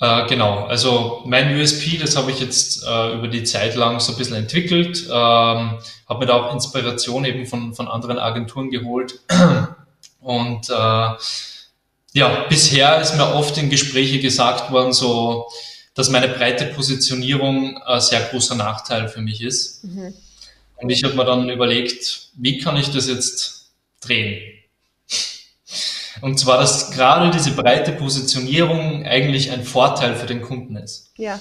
[0.00, 4.12] Äh, genau, also mein USP, das habe ich jetzt äh, über die Zeit lang so
[4.12, 9.20] ein bisschen entwickelt, ähm, habe mir da auch Inspiration eben von, von anderen Agenturen geholt
[10.20, 11.08] und äh,
[12.14, 15.48] ja, bisher ist mir oft in Gespräche gesagt worden, so,
[15.94, 19.84] dass meine breite Positionierung ein sehr großer Nachteil für mich ist.
[19.84, 20.14] Mhm.
[20.76, 23.61] Und ich habe mir dann überlegt, wie kann ich das jetzt
[24.04, 24.42] drehen?
[26.20, 31.10] Und zwar, dass gerade diese breite Positionierung eigentlich ein Vorteil für den Kunden ist.
[31.16, 31.40] Ja.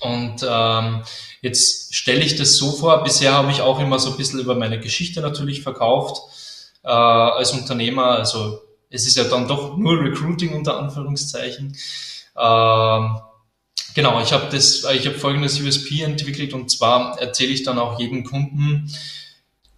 [0.00, 1.02] Und ähm,
[1.40, 4.54] jetzt stelle ich das so vor, bisher habe ich auch immer so ein bisschen über
[4.54, 6.18] meine Geschichte natürlich verkauft
[6.84, 8.06] äh, als Unternehmer.
[8.06, 11.76] Also es ist ja dann doch nur Recruiting unter Anführungszeichen.
[12.36, 13.18] Ähm,
[13.94, 17.98] genau, ich habe das, ich habe folgendes USP entwickelt und zwar erzähle ich dann auch
[17.98, 18.90] jedem Kunden,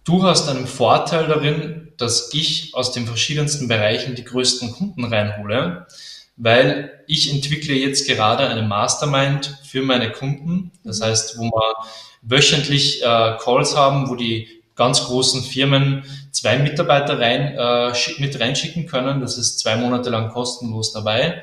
[0.03, 5.87] du hast einen Vorteil darin, dass ich aus den verschiedensten Bereichen die größten Kunden reinhole,
[6.35, 10.71] weil ich entwickle jetzt gerade eine Mastermind für meine Kunden.
[10.83, 11.75] Das heißt, wo wir
[12.21, 18.85] wöchentlich äh, Calls haben, wo die ganz großen Firmen zwei Mitarbeiter rein, äh, mit reinschicken
[18.85, 19.21] können.
[19.21, 21.41] Das ist zwei Monate lang kostenlos dabei.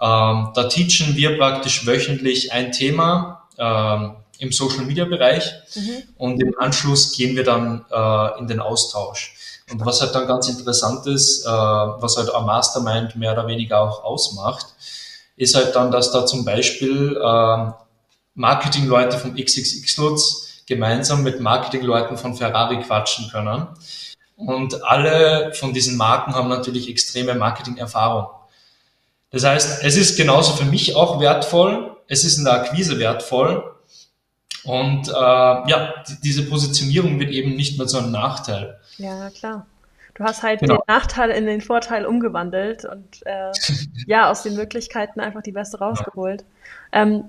[0.00, 6.02] Ähm, da teachen wir praktisch wöchentlich ein Thema ähm, im Social Media Bereich mhm.
[6.16, 9.34] und im Anschluss gehen wir dann äh, in den Austausch.
[9.70, 13.80] Und was halt dann ganz interessant ist, äh, was halt am Mastermind mehr oder weniger
[13.80, 14.66] auch ausmacht,
[15.36, 17.70] ist halt dann, dass da zum Beispiel äh,
[18.34, 23.68] Marketingleute vom XXX-Lutz gemeinsam mit Marketingleuten von Ferrari quatschen können.
[24.36, 28.26] Und alle von diesen Marken haben natürlich extreme Marketing-Erfahrung.
[29.30, 33.72] Das heißt, es ist genauso für mich auch wertvoll, es ist in der Akquise wertvoll.
[34.64, 38.79] Und äh, ja, diese Positionierung wird eben nicht mehr zu einem Nachteil.
[38.98, 39.66] Ja, klar.
[40.14, 40.76] Du hast halt genau.
[40.76, 43.52] den Nachteil in den Vorteil umgewandelt und äh,
[44.06, 46.44] ja, aus den Möglichkeiten einfach die beste rausgeholt.
[46.92, 47.02] Ja.
[47.02, 47.24] Ähm,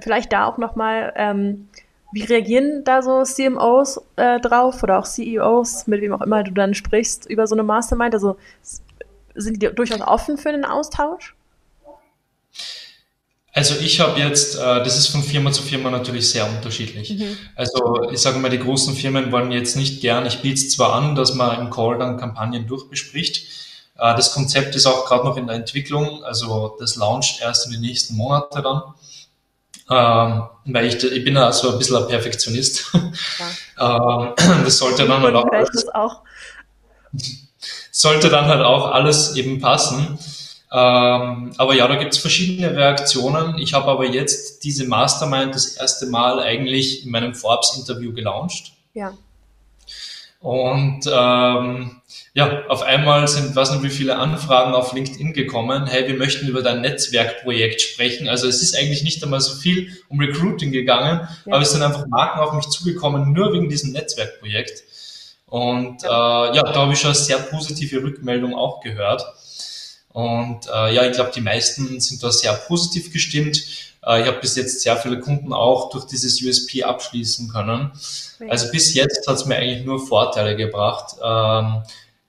[0.00, 1.68] vielleicht da auch nochmal, ähm,
[2.12, 6.52] wie reagieren da so CMOs äh, drauf oder auch CEOs, mit wem auch immer du
[6.52, 8.14] dann sprichst, über so eine Mastermind?
[8.14, 8.36] Also
[9.34, 11.36] sind die durchaus offen für einen Austausch?
[13.58, 17.10] Also ich habe jetzt, äh, das ist von Firma zu Firma natürlich sehr unterschiedlich.
[17.10, 17.36] Mhm.
[17.56, 20.92] Also ich sage mal, die großen Firmen wollen jetzt nicht gern, ich biete es zwar
[20.92, 23.48] an, dass man im Call dann Kampagnen durchbespricht.
[23.96, 27.72] Äh, das Konzept ist auch gerade noch in der Entwicklung, also das launcht erst in
[27.72, 28.82] den nächsten Monaten dann.
[29.90, 32.92] Ähm, weil ich, ich bin also ein bisschen ein Perfektionist.
[33.76, 34.28] Ja.
[34.36, 36.22] ähm, das sollte dann halt auch, alles, auch.
[37.90, 40.16] sollte dann halt auch alles eben passen.
[40.70, 43.58] Ähm, aber ja, da gibt's verschiedene Reaktionen.
[43.58, 48.72] Ich habe aber jetzt diese Mastermind das erste Mal eigentlich in meinem Forbes-Interview gelauncht.
[48.92, 49.14] Ja.
[50.40, 52.00] Und ähm,
[52.34, 55.86] ja, auf einmal sind, weiß nicht wie viele Anfragen auf LinkedIn gekommen.
[55.86, 58.28] Hey, wir möchten über dein Netzwerkprojekt sprechen.
[58.28, 61.52] Also es ist eigentlich nicht einmal so viel um Recruiting gegangen, ja.
[61.52, 64.84] aber es sind einfach Marken auf mich zugekommen, nur wegen diesem Netzwerkprojekt.
[65.46, 69.24] Und ja, äh, ja da habe ich schon eine sehr positive Rückmeldung auch gehört.
[70.12, 73.62] Und äh, ja, ich glaube, die meisten sind da sehr positiv gestimmt.
[74.04, 77.92] Äh, ich habe bis jetzt sehr viele Kunden auch durch dieses USP abschließen können.
[78.48, 81.82] Also bis jetzt hat es mir eigentlich nur Vorteile gebracht, ähm,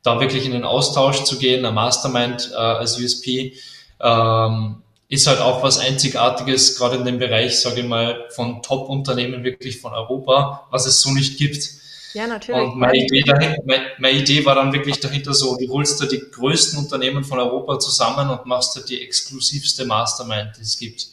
[0.03, 3.53] da wirklich in den Austausch zu gehen, ein Mastermind äh, als USP.
[4.01, 9.43] Ähm, ist halt auch was Einzigartiges, gerade in dem Bereich, sage ich mal, von Top-Unternehmen
[9.43, 11.78] wirklich von Europa, was es so nicht gibt.
[12.13, 12.61] Ja, natürlich.
[12.61, 16.05] Und meine Idee, dahinter, meine, meine Idee war dann wirklich dahinter so, du holst da
[16.05, 21.07] die größten Unternehmen von Europa zusammen und machst da die exklusivste Mastermind, die es gibt.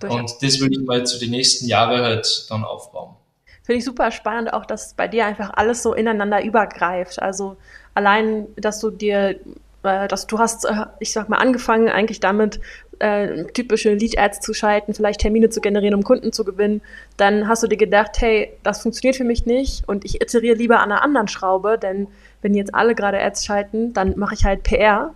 [0.00, 0.18] Durchaus.
[0.18, 3.16] Und das will ich mal zu den nächsten Jahren halt dann aufbauen.
[3.62, 7.20] Finde ich super spannend auch, dass bei dir einfach alles so ineinander übergreift.
[7.20, 7.56] Also
[7.94, 9.40] allein, dass du dir,
[9.82, 12.60] äh, dass du hast, äh, ich sag mal, angefangen eigentlich damit,
[12.98, 16.80] äh, typische Lead-Ads zu schalten, vielleicht Termine zu generieren, um Kunden zu gewinnen,
[17.16, 20.80] dann hast du dir gedacht, hey, das funktioniert für mich nicht und ich iteriere lieber
[20.80, 22.08] an einer anderen Schraube, denn
[22.42, 25.14] wenn jetzt alle gerade Ads schalten, dann mache ich halt PR.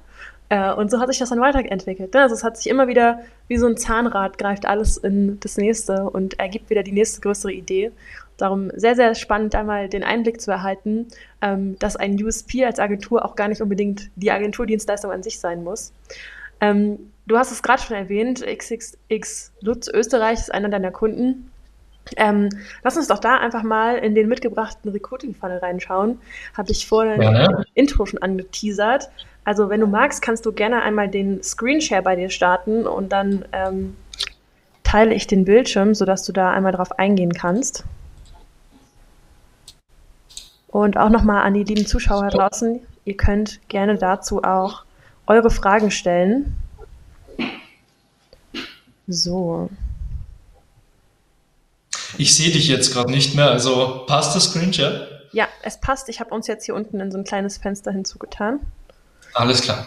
[0.48, 2.12] Äh, und so hat sich das dann weiterentwickelt.
[2.12, 2.20] Ne?
[2.20, 6.04] Also es hat sich immer wieder wie so ein Zahnrad greift alles in das nächste
[6.04, 7.92] und ergibt wieder die nächste größere Idee.
[8.36, 11.08] Darum sehr, sehr spannend, einmal den Einblick zu erhalten,
[11.42, 15.62] ähm, dass ein USP als Agentur auch gar nicht unbedingt die Agenturdienstleistung an sich sein
[15.62, 15.92] muss.
[16.60, 21.50] Ähm, du hast es gerade schon erwähnt, XXX Lutz Österreich ist einer deiner Kunden.
[22.16, 22.48] Ähm,
[22.82, 26.18] lass uns doch da einfach mal in den mitgebrachten Recruiting-Funnel reinschauen.
[26.56, 29.10] Habe ich vorhin ja, im Intro schon angeteasert.
[29.44, 33.44] Also wenn du magst, kannst du gerne einmal den Screenshare bei dir starten und dann
[33.52, 33.96] ähm,
[34.82, 37.84] teile ich den Bildschirm, sodass du da einmal drauf eingehen kannst.
[40.66, 44.84] Und auch nochmal an die lieben Zuschauer draußen, ihr könnt gerne dazu auch
[45.28, 46.56] eure Fragen stellen.
[49.10, 49.68] So.
[52.16, 55.08] Ich sehe dich jetzt gerade nicht mehr, also passt das Screenshot?
[55.32, 56.08] Ja, es passt.
[56.08, 58.60] Ich habe uns jetzt hier unten in so ein kleines Fenster hinzugetan.
[59.34, 59.86] Alles klar.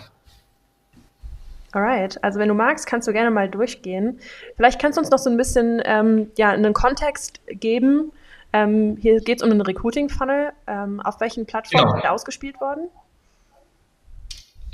[1.72, 4.20] Alright, also wenn du magst, kannst du gerne mal durchgehen.
[4.56, 8.12] Vielleicht kannst du uns noch so ein bisschen ähm, ja, einen Kontext geben.
[8.54, 10.52] Ähm, hier geht es um einen Recruiting-Funnel.
[10.68, 11.96] Ähm, auf welchen Plattformen genau.
[11.96, 12.90] wird ausgespielt worden?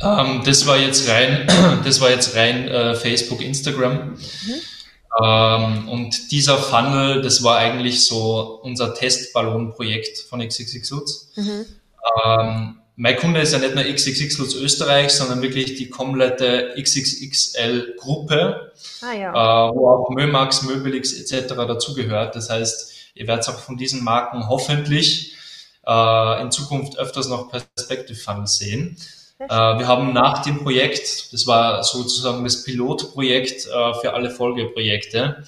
[0.01, 1.47] Ähm, das war jetzt rein,
[1.83, 4.12] das war jetzt rein äh, Facebook, Instagram.
[4.12, 4.62] Mhm.
[5.23, 11.31] Ähm, und dieser Funnel, das war eigentlich so unser Testballon-Projekt von XXX Lutz.
[11.35, 11.65] Mhm.
[12.25, 18.73] Ähm, mein Kunde ist ja nicht nur XXX Lutz Österreich, sondern wirklich die komplette XXXL-Gruppe,
[19.01, 19.69] ah, ja.
[19.69, 21.53] äh, wo auch Mömax, Möbelix etc.
[21.55, 22.35] dazugehört.
[22.35, 25.33] Das heißt, ihr werdet auch von diesen Marken hoffentlich
[25.88, 28.97] äh, in Zukunft öfters noch Perspective Funnels sehen.
[29.39, 35.43] Äh, wir haben nach dem Projekt, das war sozusagen das Pilotprojekt äh, für alle Folgeprojekte,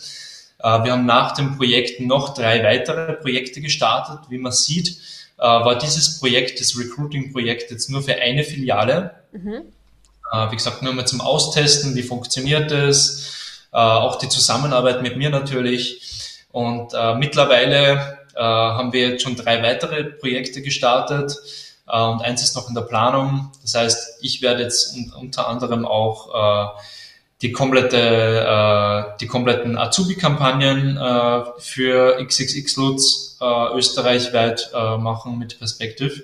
[0.60, 4.30] äh, wir haben nach dem Projekt noch drei weitere Projekte gestartet.
[4.30, 4.98] Wie man sieht,
[5.38, 9.16] war dieses Projekt, das Recruiting-Projekt, jetzt nur für eine Filiale.
[9.32, 9.64] Mhm.
[10.52, 16.46] Wie gesagt, nur mal zum Austesten, wie funktioniert das, auch die Zusammenarbeit mit mir natürlich.
[16.52, 21.36] Und mittlerweile haben wir jetzt schon drei weitere Projekte gestartet
[22.00, 23.52] und eins ist noch in der Planung.
[23.62, 26.80] Das heißt, ich werde jetzt unter anderem auch äh,
[27.42, 35.58] die komplette, äh, die kompletten Azubi-Kampagnen äh, für XXX Lutz äh, österreichweit äh, machen mit
[35.58, 36.24] Perspective.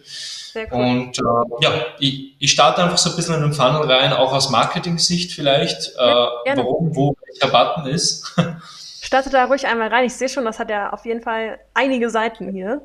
[0.56, 0.68] Cool.
[0.72, 1.22] Und äh,
[1.62, 5.34] ja, ich, ich starte einfach so ein bisschen in den Funnel rein, auch aus Marketing-Sicht
[5.34, 8.36] vielleicht, äh, ja, warum, wo welcher Button ist.
[9.02, 10.06] Starte da ruhig einmal rein.
[10.06, 12.82] Ich sehe schon, das hat ja auf jeden Fall einige Seiten hier.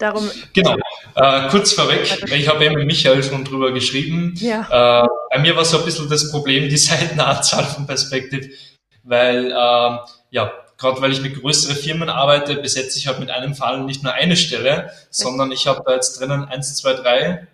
[0.00, 0.76] Darum genau.
[1.14, 4.32] Äh, kurz vorweg, ich habe eben mit Michael schon drüber geschrieben.
[4.38, 5.02] Ja.
[5.04, 8.48] Äh, bei mir war so ein bisschen das Problem die Seitenanzahl von Perspective,
[9.02, 9.98] weil äh,
[10.30, 14.02] ja, gerade weil ich mit größeren Firmen arbeite, besetze ich halt mit einem Fall nicht
[14.02, 17.46] nur eine Stelle, sondern ich habe da jetzt drinnen eins, zwei, drei,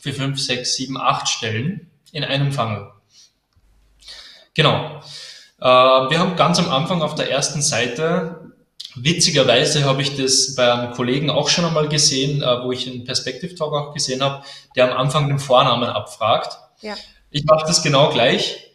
[0.00, 2.92] vier, fünf, sechs, sieben, acht Stellen in einem Funnel.
[4.54, 5.00] Genau.
[5.60, 8.39] Äh, wir haben ganz am Anfang auf der ersten Seite,
[8.96, 13.04] witzigerweise habe ich das bei einem Kollegen auch schon einmal gesehen, äh, wo ich einen
[13.04, 14.44] Perspective Talk auch gesehen habe,
[14.76, 16.58] der am Anfang den Vornamen abfragt.
[16.80, 16.96] Ja.
[17.30, 18.66] Ich mache das genau gleich.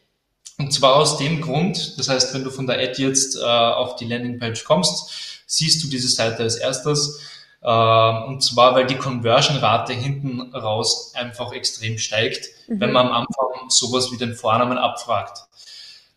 [0.58, 3.98] Und zwar aus dem Grund, das heißt, wenn du von der Ad jetzt äh, auf
[3.98, 7.22] die Landingpage kommst, siehst du diese Seite als erstes.
[7.62, 12.80] Äh, und zwar, weil die Conversion-Rate hinten raus einfach extrem steigt, mhm.
[12.80, 15.40] wenn man am Anfang sowas wie den Vornamen abfragt.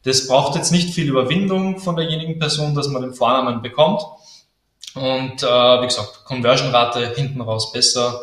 [0.05, 4.03] Das braucht jetzt nicht viel Überwindung von derjenigen Person, dass man den Vornamen bekommt.
[4.95, 8.23] Und äh, wie gesagt, Conversion-Rate hinten raus besser.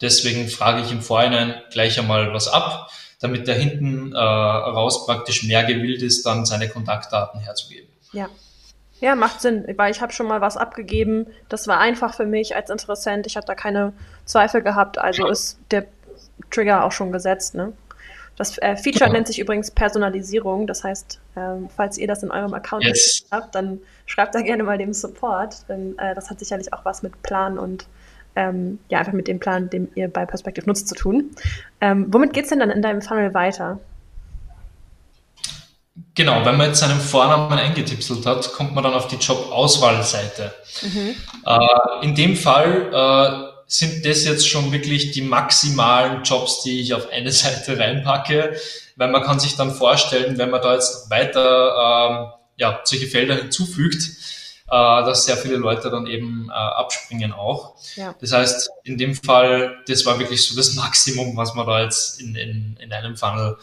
[0.00, 5.44] Deswegen frage ich im Vorhinein gleich einmal was ab damit er hinten äh, raus praktisch
[5.44, 7.88] mehr gewillt ist, dann seine Kontaktdaten herzugeben.
[8.12, 8.28] Ja.
[8.98, 11.26] Ja, macht Sinn, weil ich habe schon mal was abgegeben.
[11.50, 13.26] Das war einfach für mich als Interessent.
[13.26, 13.92] Ich habe da keine
[14.24, 14.96] Zweifel gehabt.
[14.96, 15.84] Also ist der
[16.50, 17.54] Trigger auch schon gesetzt.
[17.54, 17.74] Ne?
[18.36, 19.12] Das äh, Feature ja.
[19.12, 20.66] nennt sich übrigens Personalisierung.
[20.66, 23.24] Das heißt, ähm, falls ihr das in eurem Account yes.
[23.30, 25.68] habt, dann schreibt da gerne mal dem Support.
[25.68, 27.86] Denn äh, das hat sicherlich auch was mit Plan und
[28.36, 31.30] ähm, ja, einfach mit dem Plan, den ihr bei Perspective nutzt, zu tun.
[31.80, 33.80] Ähm, womit geht es denn dann in deinem Funnel weiter?
[36.14, 40.52] Genau, wenn man jetzt seinen Vornamen eingetipselt hat, kommt man dann auf die Job-Auswahlseite.
[40.82, 41.14] Mhm.
[41.46, 46.94] Äh, in dem Fall äh, sind das jetzt schon wirklich die maximalen Jobs, die ich
[46.94, 48.56] auf eine Seite reinpacke,
[48.96, 53.36] weil man kann sich dann vorstellen, wenn man da jetzt weiter ähm, ja, solche Felder
[53.36, 54.02] hinzufügt,
[54.68, 57.76] äh, dass sehr viele Leute dann eben äh, abspringen auch.
[57.96, 58.14] Ja.
[58.20, 62.20] Das heißt, in dem Fall, das war wirklich so das Maximum, was man da jetzt
[62.20, 63.56] in, in, in einem Funnel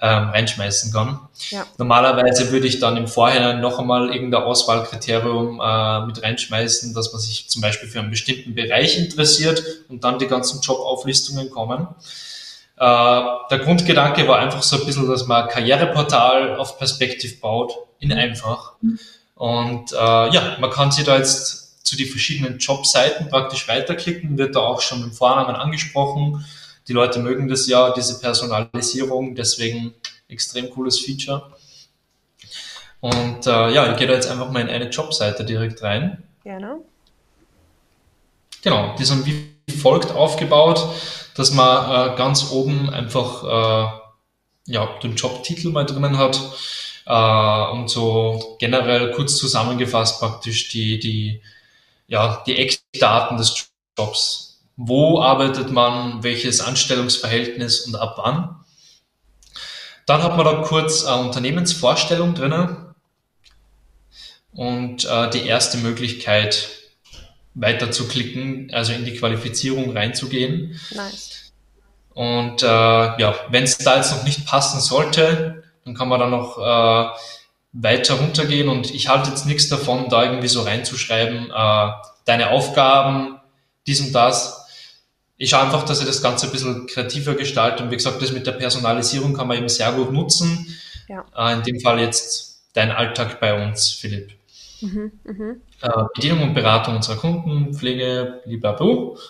[0.00, 1.20] ähm, reinschmeißen kann.
[1.50, 1.66] Ja.
[1.78, 7.20] Normalerweise würde ich dann im Vorhinein noch einmal irgendein Auswahlkriterium äh, mit reinschmeißen, dass man
[7.20, 11.88] sich zum Beispiel für einen bestimmten Bereich interessiert und dann die ganzen Jobauflistungen kommen.
[12.76, 17.72] Äh, der Grundgedanke war einfach so ein bisschen, dass man ein Karriereportal auf Perspektiv baut,
[17.98, 18.72] in einfach.
[18.82, 18.98] Mhm.
[19.34, 24.56] Und äh, ja, man kann sich da jetzt zu den verschiedenen Jobseiten praktisch weiterklicken, wird
[24.56, 26.44] da auch schon im Vornamen angesprochen.
[26.88, 29.94] Die Leute mögen das ja, diese Personalisierung, deswegen
[30.28, 31.52] extrem cooles Feature.
[33.00, 36.22] Und äh, ja, ich gehe da jetzt einfach mal in eine Jobseite direkt rein.
[36.42, 36.78] Gerne.
[38.62, 40.84] Genau, die sind wie folgt aufgebaut,
[41.34, 46.40] dass man äh, ganz oben einfach äh, ja, den Jobtitel mal drinnen hat
[47.06, 51.42] äh, und so generell kurz zusammengefasst praktisch die, die,
[52.08, 54.45] ja, die Eckdaten des Jobs.
[54.76, 58.56] Wo arbeitet man, welches Anstellungsverhältnis und ab wann?
[60.04, 62.94] Dann hat man da kurz eine Unternehmensvorstellung drinnen
[64.52, 66.68] und äh, die erste Möglichkeit
[67.54, 70.78] weiter zu klicken, also in die Qualifizierung reinzugehen.
[70.90, 71.52] Nice.
[72.10, 76.30] Und äh, ja, wenn es da jetzt noch nicht passen sollte, dann kann man dann
[76.30, 77.10] noch äh,
[77.72, 81.90] weiter runtergehen und ich halte jetzt nichts davon, da irgendwie so reinzuschreiben, äh,
[82.24, 83.38] deine Aufgaben,
[83.86, 84.65] dies und das.
[85.38, 88.32] Ich schaue einfach, dass ich das Ganze ein bisschen kreativer gestalte und wie gesagt, das
[88.32, 90.66] mit der Personalisierung kann man eben sehr gut nutzen.
[91.08, 91.24] Ja.
[91.36, 94.32] Äh, in dem Fall jetzt dein Alltag bei uns, Philipp.
[94.80, 95.54] Mhm, mh.
[95.82, 99.16] äh, Bedienung und Beratung unserer Kunden, Pflege, blablabla.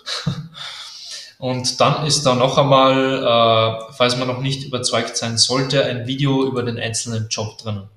[1.39, 6.07] Und dann ist da noch einmal, äh, falls man noch nicht überzeugt sein sollte, ein
[6.07, 7.89] Video über den einzelnen Job drinnen.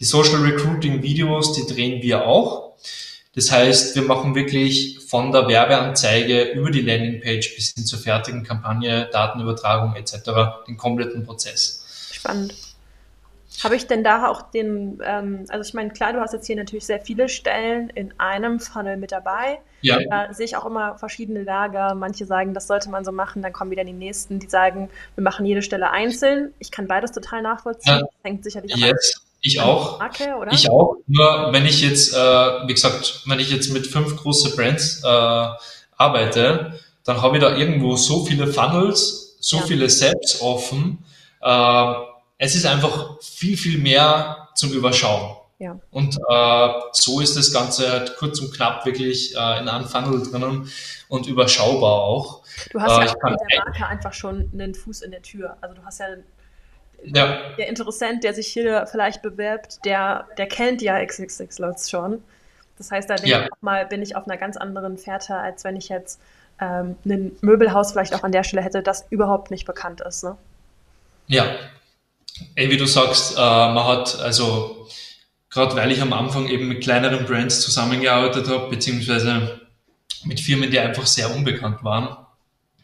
[0.00, 2.63] Die Social Recruiting Videos, die drehen wir auch.
[3.34, 8.44] Das heißt, wir machen wirklich von der Werbeanzeige über die Landingpage bis hin zur fertigen
[8.44, 10.66] Kampagne, Datenübertragung etc.
[10.68, 12.10] den kompletten Prozess.
[12.12, 12.54] Spannend.
[13.62, 16.56] Habe ich denn da auch den, ähm, also ich meine, klar, du hast jetzt hier
[16.56, 19.60] natürlich sehr viele Stellen in einem Funnel mit dabei.
[19.80, 19.98] Ja.
[20.10, 21.94] Da sehe ich auch immer verschiedene Lager.
[21.94, 25.22] Manche sagen, das sollte man so machen, dann kommen wieder die nächsten, die sagen, wir
[25.22, 26.52] machen jede Stelle einzeln.
[26.58, 27.94] Ich kann beides total nachvollziehen.
[27.94, 28.00] Ja.
[28.00, 29.23] Das hängt sicherlich auch yes.
[29.46, 29.98] Ich auch.
[29.98, 30.50] Marke, oder?
[30.52, 30.96] Ich auch.
[31.06, 35.48] Nur wenn ich jetzt, äh, wie gesagt, wenn ich jetzt mit fünf große Brands äh,
[35.98, 39.62] arbeite, dann habe ich da irgendwo so viele Funnels, so ja.
[39.64, 41.04] viele Steps offen.
[41.42, 41.94] Äh,
[42.38, 45.36] es ist einfach viel, viel mehr zum Überschauen.
[45.58, 45.78] Ja.
[45.90, 50.22] Und äh, so ist das Ganze halt kurz und knapp wirklich äh, in einem Funnel
[50.22, 50.70] drinnen
[51.08, 52.42] und überschaubar auch.
[52.70, 55.58] Du hast äh, ja auch mit der Marke einfach schon einen Fuß in der Tür.
[55.60, 56.06] Also du hast ja,
[57.04, 57.54] ja.
[57.58, 62.22] der Interessent, der sich hier vielleicht bewirbt, der, der kennt ja XXX Lots schon.
[62.78, 63.44] Das heißt, da denke ja.
[63.44, 66.20] ich mal, bin ich auf einer ganz anderen Fährte, als wenn ich jetzt
[66.60, 70.24] ähm, ein Möbelhaus vielleicht auch an der Stelle hätte, das überhaupt nicht bekannt ist.
[70.24, 70.36] Ne?
[71.26, 71.46] Ja,
[72.56, 74.88] Ey, wie du sagst, äh, man hat also
[75.50, 79.60] gerade weil ich am Anfang eben mit kleineren Brands zusammengearbeitet habe, beziehungsweise
[80.24, 82.16] mit Firmen, die einfach sehr unbekannt waren,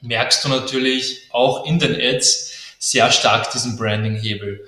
[0.03, 2.50] merkst du natürlich auch in den Ads
[2.81, 4.67] sehr stark diesen Branding-Hebel.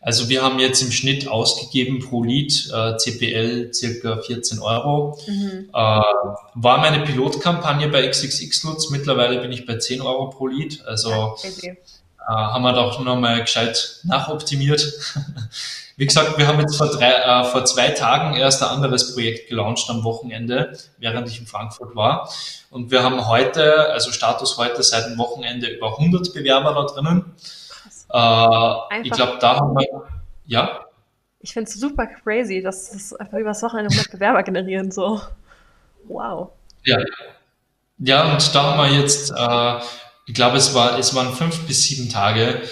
[0.00, 5.18] Also wir haben jetzt im Schnitt ausgegeben pro Lead äh, CPL circa 14 Euro.
[5.26, 5.68] Mhm.
[5.68, 8.90] Äh, war meine Pilotkampagne bei XXX Lutz.
[8.90, 10.82] Mittlerweile bin ich bei 10 Euro pro Lead.
[10.86, 11.76] Also okay.
[12.18, 14.90] äh, haben wir doch nochmal gescheit nachoptimiert.
[16.00, 19.50] Wie gesagt, wir haben jetzt vor, drei, äh, vor zwei Tagen erst ein anderes Projekt
[19.50, 22.32] gelauncht am Wochenende, während ich in Frankfurt war.
[22.70, 27.34] Und wir haben heute, also Status heute seit dem Wochenende über 100 Bewerber da drinnen.
[28.14, 30.08] Äh, ich glaube, da haben wir,
[30.46, 30.86] ja.
[31.40, 35.20] Ich finde es super crazy, dass das einfach über das Wochenende 100 Bewerber generieren, so.
[36.04, 36.52] Wow.
[36.82, 36.96] Ja.
[37.98, 39.84] Ja, und da haben wir jetzt, äh,
[40.24, 42.62] ich glaube, es, war, es waren fünf bis sieben Tage,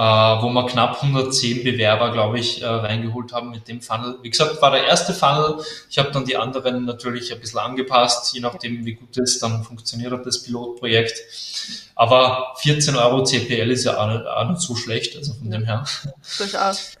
[0.00, 4.18] wo wir knapp 110 Bewerber, glaube ich, äh, reingeholt haben mit dem Funnel.
[4.22, 5.60] Wie gesagt, war der erste Funnel.
[5.90, 9.64] Ich habe dann die anderen natürlich ein bisschen angepasst, je nachdem, wie gut es dann
[9.64, 11.20] funktioniert hat, das Pilotprojekt.
[11.96, 15.58] Aber 14 Euro CPL ist ja auch nicht, auch nicht so schlecht, also von ja.
[15.58, 15.84] dem her.
[16.38, 16.92] Durchaus.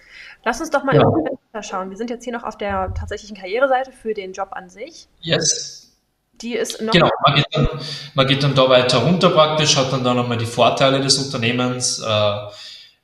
[0.44, 1.62] Lass uns doch mal ja.
[1.62, 1.90] schauen.
[1.90, 5.08] Wir sind jetzt hier noch auf der tatsächlichen Karriereseite für den Job an sich.
[5.20, 5.92] Yes.
[6.40, 6.92] Die ist noch.
[6.92, 7.68] Genau, man geht, dann,
[8.14, 12.00] man geht dann da weiter runter praktisch, hat dann da nochmal die Vorteile des Unternehmens,
[12.00, 12.32] äh,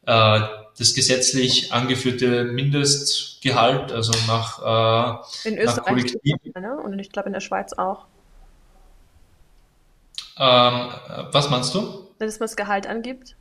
[0.07, 0.41] äh,
[0.79, 6.37] das gesetzlich angeführte Mindestgehalt, also nach, äh, in Österreich nach Kollektiv.
[6.59, 6.77] Ne?
[6.77, 8.07] Und ich glaube in der Schweiz auch.
[10.37, 10.89] Ähm,
[11.31, 12.09] was meinst du?
[12.19, 13.37] Wenn es das Gehalt angibt?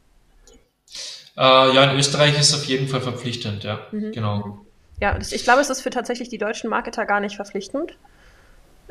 [1.36, 4.12] Äh, ja, in Österreich ist es auf jeden Fall verpflichtend, ja, mhm.
[4.12, 4.66] genau.
[5.02, 7.98] Ja, ich glaube, es ist für tatsächlich die deutschen Marketer gar nicht verpflichtend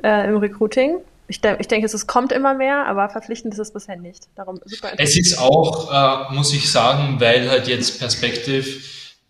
[0.03, 0.99] äh, im Recruiting.
[1.29, 4.29] Ich, de ich denke, es kommt immer mehr, aber verpflichtend ist es bisher nicht.
[4.35, 8.65] Darum super Es ist auch, äh, muss ich sagen, weil halt jetzt Perspektive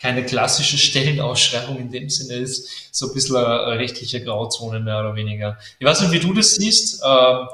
[0.03, 5.15] keine klassische Stellenausschreibung in dem Sinne ist, so ein bisschen eine rechtliche Grauzone mehr oder
[5.15, 5.59] weniger.
[5.79, 7.03] Ich weiß nicht, wie du das siehst.
[7.05, 7.45] Äh,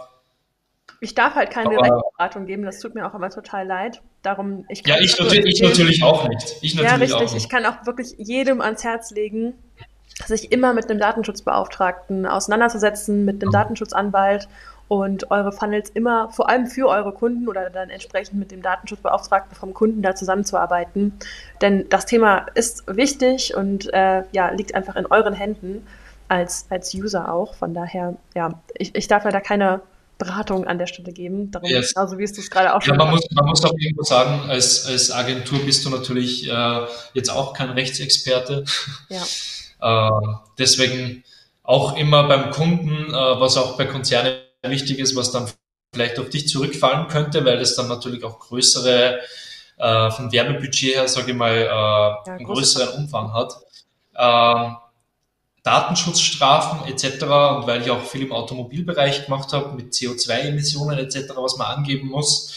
[1.00, 4.00] ich darf halt keine Rechtsberatung geben, das tut mir auch immer total leid.
[4.22, 6.56] Darum, ich ja, ich, natürlich, ich natürlich auch nicht.
[6.62, 7.44] Ich natürlich ja, richtig.
[7.44, 9.54] Ich kann auch wirklich jedem ans Herz legen,
[10.26, 14.48] sich immer mit einem Datenschutzbeauftragten auseinanderzusetzen, mit einem Datenschutzanwalt
[14.88, 19.54] und eure Funnels immer, vor allem für eure Kunden oder dann entsprechend mit dem Datenschutzbeauftragten
[19.54, 21.12] vom Kunden da zusammenzuarbeiten.
[21.60, 25.86] Denn das Thema ist wichtig und äh, ja, liegt einfach in euren Händen
[26.28, 27.54] als, als User auch.
[27.54, 29.82] Von daher, ja, ich, ich darf leider keine
[30.16, 31.50] Beratung an der Stelle geben.
[31.50, 31.94] Darum yes.
[31.94, 34.48] genauso wie es das gerade auch schon ja, man muss, man muss auch irgendwo sagen,
[34.48, 36.80] als, als Agentur bist du natürlich äh,
[37.12, 38.64] jetzt auch kein Rechtsexperte.
[39.10, 39.22] Ja.
[39.80, 40.10] äh,
[40.58, 41.24] deswegen
[41.62, 45.48] auch immer beim Kunden, äh, was auch bei Konzernen wichtig ist, was dann
[45.92, 49.20] vielleicht auf dich zurückfallen könnte, weil das dann natürlich auch größere,
[49.78, 53.54] äh, vom Werbebudget her, sage ich mal, äh, ja, einen größeren Umfang hat.
[54.16, 54.76] Ähm,
[55.62, 57.24] Datenschutzstrafen etc.
[57.24, 62.08] Und weil ich auch viel im Automobilbereich gemacht habe mit CO2-Emissionen etc., was man angeben
[62.08, 62.54] muss,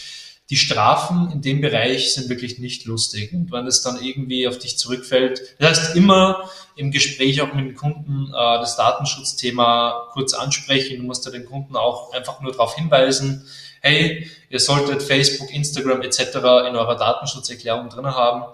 [0.50, 3.32] die Strafen in dem Bereich sind wirklich nicht lustig.
[3.32, 7.64] Und wenn es dann irgendwie auf dich zurückfällt, das heißt immer im Gespräch auch mit
[7.64, 10.98] den Kunden äh, das Datenschutzthema kurz ansprechen.
[10.98, 13.46] Du musst ja den Kunden auch einfach nur darauf hinweisen,
[13.80, 16.36] hey, ihr solltet Facebook, Instagram etc.
[16.68, 18.44] in eurer Datenschutzerklärung drin haben.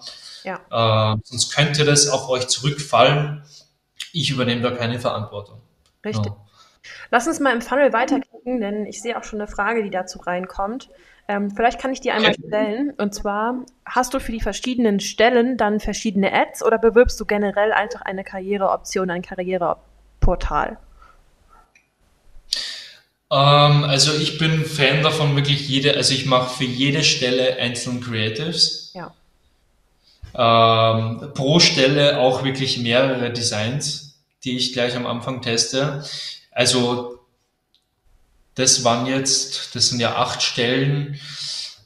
[0.45, 1.15] Ja.
[1.15, 3.43] Äh, sonst könnte das auf euch zurückfallen
[4.13, 5.61] ich übernehme da keine Verantwortung.
[6.05, 6.27] Richtig.
[6.27, 6.37] Ja.
[7.11, 10.19] Lass uns mal im Funnel weiterklicken, denn ich sehe auch schon eine Frage, die dazu
[10.19, 10.89] reinkommt.
[11.29, 12.93] Ähm, vielleicht kann ich die einmal stellen.
[12.97, 13.55] Und zwar,
[13.85, 18.25] hast du für die verschiedenen Stellen dann verschiedene Ads oder bewirbst du generell einfach eine
[18.25, 20.79] Karriereoption, ein Karriereportal?
[23.31, 28.01] Ähm, also ich bin Fan davon, wirklich jede, also ich mache für jede Stelle einzelne
[28.01, 28.93] Creatives.
[28.95, 29.13] Ja
[30.35, 36.05] ähm, pro Stelle auch wirklich mehrere Designs, die ich gleich am Anfang teste.
[36.53, 37.18] Also
[38.59, 41.15] das waren jetzt, das sind ja acht Stellen.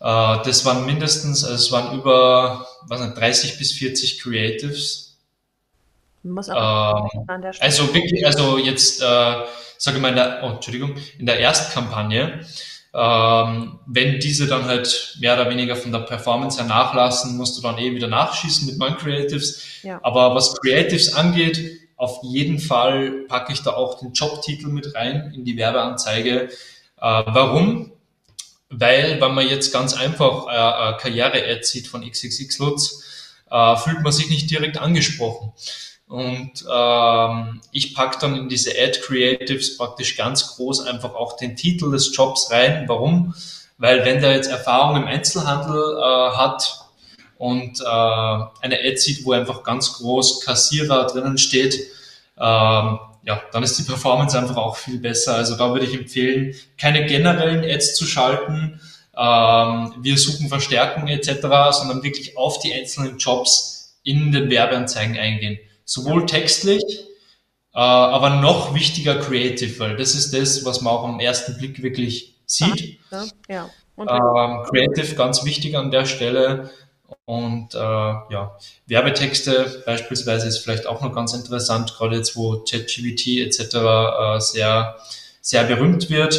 [0.00, 5.18] Äh, das waren mindestens, also es waren über was nicht, 30 bis 40 Creatives.
[6.22, 7.66] Muss aber ähm, an der Stelle.
[7.66, 12.44] Also wirklich, also jetzt, äh, sage ich mal, in der, oh, Entschuldigung, in der Erstkampagne
[12.94, 17.62] ähm, wenn diese dann halt mehr oder weniger von der Performance her nachlassen, musst du
[17.62, 19.62] dann eh wieder nachschießen mit neuen Creatives.
[19.82, 19.98] Ja.
[20.02, 25.32] Aber was Creatives angeht, auf jeden Fall packe ich da auch den Jobtitel mit rein
[25.36, 26.48] in die Werbeanzeige.
[26.48, 26.50] Äh,
[26.98, 27.92] warum?
[28.70, 33.04] Weil, wenn man jetzt ganz einfach äh, Karriere-Ad sieht von XXX Lutz,
[33.48, 35.52] äh, fühlt man sich nicht direkt angesprochen.
[36.08, 41.54] Und ähm, ich pack dann in diese Ad Creatives praktisch ganz groß einfach auch den
[41.54, 42.84] Titel des Jobs rein.
[42.88, 43.32] Warum?
[43.78, 46.81] Weil wenn der jetzt Erfahrung im Einzelhandel äh, hat
[47.42, 51.74] und äh, eine Ad sieht, wo einfach ganz groß Kassierer drinnen steht,
[52.38, 55.34] ähm, ja, dann ist die Performance einfach auch viel besser.
[55.34, 58.80] Also da würde ich empfehlen, keine generellen Ads zu schalten,
[59.16, 61.40] ähm, wir suchen Verstärkung etc.,
[61.72, 65.58] sondern wirklich auf die einzelnen Jobs in den Werbeanzeigen eingehen.
[65.84, 66.84] Sowohl textlich,
[67.74, 71.82] äh, aber noch wichtiger creative, weil das ist das, was man auch am ersten Blick
[71.82, 73.00] wirklich sieht.
[73.10, 73.70] Ja, ja.
[73.98, 76.70] Ähm, creative ganz wichtig an der Stelle.
[77.24, 78.56] Und äh, ja,
[78.86, 83.74] Werbetexte beispielsweise ist vielleicht auch noch ganz interessant, gerade jetzt, wo ChatGPT etc.
[83.76, 84.96] Äh, sehr,
[85.40, 86.34] sehr berühmt wird.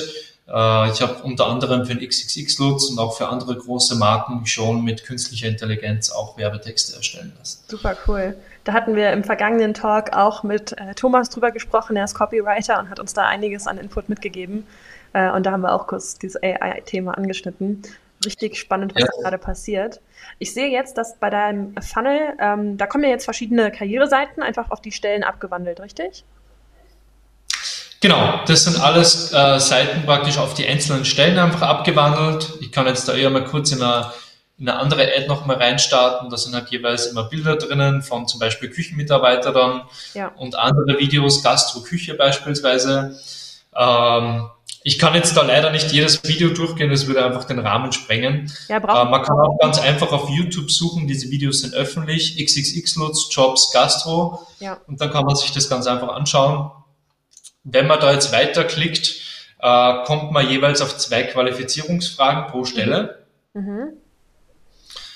[0.47, 4.83] Äh, ich habe unter anderem für den XXX-Lutz und auch für andere große Marken schon
[4.83, 7.63] mit künstlicher Intelligenz auch Werbetexte erstellen lassen.
[7.67, 8.35] Super cool.
[8.65, 11.95] Da hatten wir im vergangenen Talk auch mit äh, Thomas drüber gesprochen.
[11.95, 14.65] Er ist Copywriter und hat uns da einiges an Input mitgegeben.
[15.13, 17.83] Äh, und da haben wir auch kurz dieses AI-Thema angeschnitten.
[18.25, 19.21] Richtig spannend, was ja.
[19.21, 20.01] gerade passiert.
[20.39, 24.71] Ich sehe jetzt, dass bei deinem Funnel, ähm, da kommen ja jetzt verschiedene Karriereseiten einfach
[24.71, 26.23] auf die Stellen abgewandelt, richtig?
[28.03, 32.51] Genau, das sind alles äh, Seiten praktisch auf die einzelnen Stellen einfach abgewandelt.
[32.59, 34.11] Ich kann jetzt da eher mal kurz in eine,
[34.57, 36.29] in eine andere Ad nochmal reinstarten.
[36.29, 40.33] Da sind halt jeweils immer Bilder drinnen von zum Beispiel Küchenmitarbeiter dann ja.
[40.35, 43.17] und andere Videos, Gastro-Küche beispielsweise.
[43.73, 44.49] Ähm,
[44.83, 48.51] ich kann jetzt da leider nicht jedes Video durchgehen, das würde einfach den Rahmen sprengen.
[48.67, 53.29] Ja, äh, man kann auch ganz einfach auf YouTube suchen, diese Videos sind öffentlich, XXX-Lutz,
[53.31, 54.45] Jobs, Gastro.
[54.59, 54.79] Ja.
[54.87, 56.71] Und dann kann man sich das ganz einfach anschauen.
[57.63, 59.21] Wenn man da jetzt weiterklickt,
[59.59, 63.25] äh, kommt man jeweils auf zwei Qualifizierungsfragen pro Stelle.
[63.53, 63.61] Mhm.
[63.61, 63.87] mhm.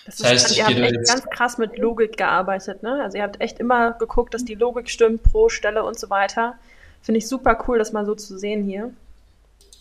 [0.05, 3.01] Das, das heißt, ist, ihr habt echt ganz krass mit Logik gearbeitet, ne?
[3.03, 6.55] Also ihr habt echt immer geguckt, dass die Logik stimmt pro Stelle und so weiter.
[7.01, 8.93] Finde ich super cool, das mal so zu sehen hier.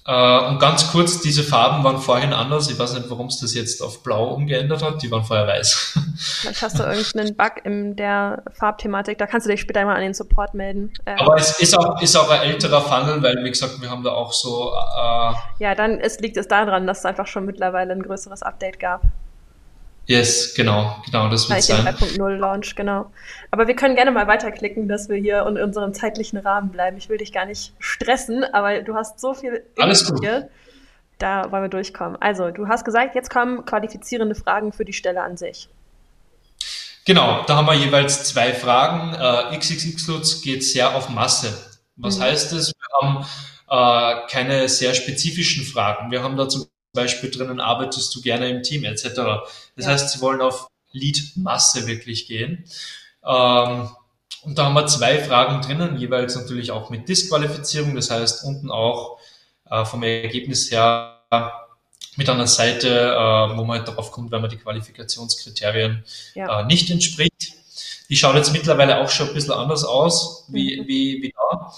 [0.06, 2.70] Äh, und ganz kurz, diese Farben waren vorhin anders.
[2.70, 5.02] Ich weiß nicht, warum es das jetzt auf blau umgeändert hat.
[5.02, 5.98] Die waren vorher weiß.
[6.40, 9.18] Vielleicht hast du irgendeinen Bug in der Farbthematik.
[9.18, 10.92] Da kannst du dich später mal an den Support melden.
[11.04, 14.04] Äh, Aber es ist auch, ist auch ein älterer Funnel, weil, wie gesagt, wir haben
[14.04, 14.72] da auch so...
[14.72, 18.78] Äh, ja, dann ist, liegt es daran, dass es einfach schon mittlerweile ein größeres Update
[18.78, 19.02] gab.
[20.06, 21.84] Yes, genau, genau, das wird sein.
[21.84, 23.10] 3.0 Launch, genau.
[23.50, 26.96] Aber wir können gerne mal weiterklicken, dass wir hier in unserem zeitlichen Rahmen bleiben.
[26.96, 30.20] Ich will dich gar nicht stressen, aber du hast so viel Alles gut.
[30.20, 30.48] Hier.
[31.18, 32.20] Da wollen wir durchkommen.
[32.20, 35.68] Also, du hast gesagt, jetzt kommen qualifizierende Fragen für die Stelle an sich.
[37.04, 39.14] Genau, da haben wir jeweils zwei Fragen.
[39.14, 41.52] Äh, XXX-Lutz geht sehr auf Masse.
[41.96, 42.22] Was mhm.
[42.22, 42.72] heißt das?
[42.72, 43.26] Wir haben
[43.70, 46.10] äh, keine sehr spezifischen Fragen.
[46.10, 46.66] Wir haben da zum
[46.96, 49.04] Beispiel drinnen, arbeitest du gerne im Team etc.
[49.04, 49.86] Das ja.
[49.86, 52.64] heißt, sie wollen auf Lead-Masse wirklich gehen.
[53.24, 53.90] Ähm,
[54.42, 58.70] und da haben wir zwei Fragen drinnen, jeweils natürlich auch mit Disqualifizierung, das heißt unten
[58.70, 59.18] auch
[59.70, 61.20] äh, vom Ergebnis her
[62.16, 66.60] mit einer Seite, äh, wo man halt darauf kommt, wenn man die Qualifikationskriterien ja.
[66.60, 67.52] äh, nicht entspricht.
[68.08, 70.86] Die schaut jetzt mittlerweile auch schon ein bisschen anders aus wie, mhm.
[70.86, 71.72] wie, wie da.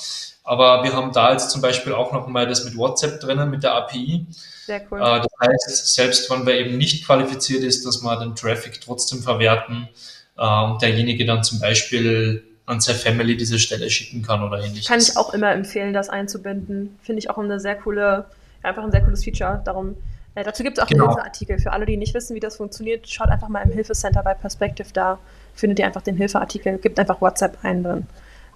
[0.48, 3.62] Aber wir haben da jetzt zum Beispiel auch noch mal das mit WhatsApp drinnen, mit
[3.62, 4.26] der API.
[4.64, 4.98] Sehr cool.
[4.98, 9.22] Äh, das heißt, selbst wenn wer eben nicht qualifiziert ist, dass wir den Traffic trotzdem
[9.22, 9.90] verwerten
[10.38, 14.88] äh, und derjenige dann zum Beispiel an seine Family diese Stelle schicken kann oder ähnliches.
[14.88, 16.98] Kann ich auch immer empfehlen, das einzubinden.
[17.02, 18.24] Finde ich auch eine sehr coole,
[18.62, 19.60] einfach ein sehr cooles Feature.
[19.66, 19.96] Darum,
[20.34, 21.08] äh, dazu gibt es auch genau.
[21.08, 21.58] Hilfeartikel.
[21.58, 24.88] Für alle, die nicht wissen, wie das funktioniert, schaut einfach mal im Hilfecenter bei Perspective
[24.94, 25.18] da.
[25.54, 28.06] Findet ihr einfach den Hilfeartikel, gebt einfach WhatsApp ein drin.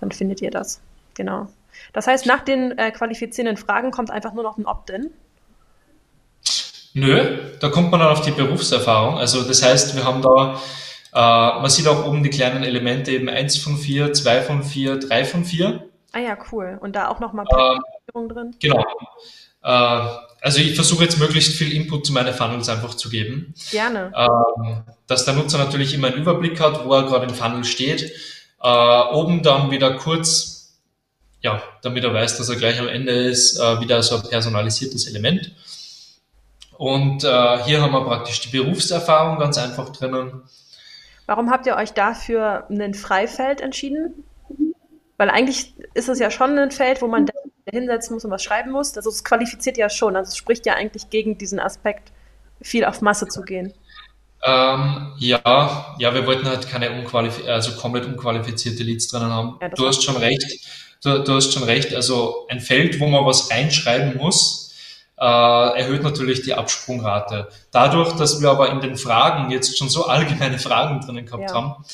[0.01, 0.81] Dann findet ihr das.
[1.13, 1.49] Genau.
[1.93, 5.11] Das heißt, nach den äh, qualifizierenden Fragen kommt einfach nur noch ein Opt-in.
[6.95, 9.19] Nö, da kommt man dann auf die Berufserfahrung.
[9.19, 10.61] Also das heißt, wir haben da,
[11.15, 14.99] äh, man sieht auch oben die kleinen Elemente, eben 1 von 4, 2 von 4,
[14.99, 15.85] 3 von 4.
[16.13, 16.79] Ah ja, cool.
[16.81, 17.47] Und da auch nochmal
[18.15, 18.55] ähm, drin?
[18.61, 18.85] Genau.
[19.63, 20.07] Äh,
[20.43, 23.55] also ich versuche jetzt möglichst viel Input zu meinen Funnels einfach zu geben.
[23.71, 24.13] Gerne.
[24.15, 28.13] Ähm, dass der Nutzer natürlich immer einen Überblick hat, wo er gerade im Funnel steht.
[28.61, 30.52] Äh, oben dann wieder kurz,
[31.43, 35.09] ja, damit er weiß, dass er gleich am Ende ist, äh, wieder so ein personalisiertes
[35.09, 35.53] Element.
[36.79, 40.43] Und äh, hier haben wir praktisch die Berufserfahrung ganz einfach drinnen.
[41.27, 44.25] Warum habt ihr euch dafür ein Freifeld entschieden?
[45.17, 47.29] Weil eigentlich ist es ja schon ein Feld, wo man
[47.71, 48.97] hinsetzen muss und was schreiben muss.
[48.97, 50.17] Also es qualifiziert ja schon.
[50.17, 52.13] Also es spricht ja eigentlich gegen diesen Aspekt,
[52.61, 53.73] viel auf Masse zu gehen.
[54.45, 59.57] Ähm, ja, ja, wir wollten halt keine unqualif also komplett unqualifizierte Leads drinnen haben.
[59.61, 60.67] Ja, du hast schon recht.
[61.03, 61.95] Du, du hast schon recht.
[61.95, 64.75] Also ein Feld, wo man was reinschreiben muss,
[65.19, 67.49] äh, erhöht natürlich die Absprungrate.
[67.71, 71.55] Dadurch, dass wir aber in den Fragen jetzt schon so allgemeine Fragen drinnen gehabt ja.
[71.55, 71.85] haben,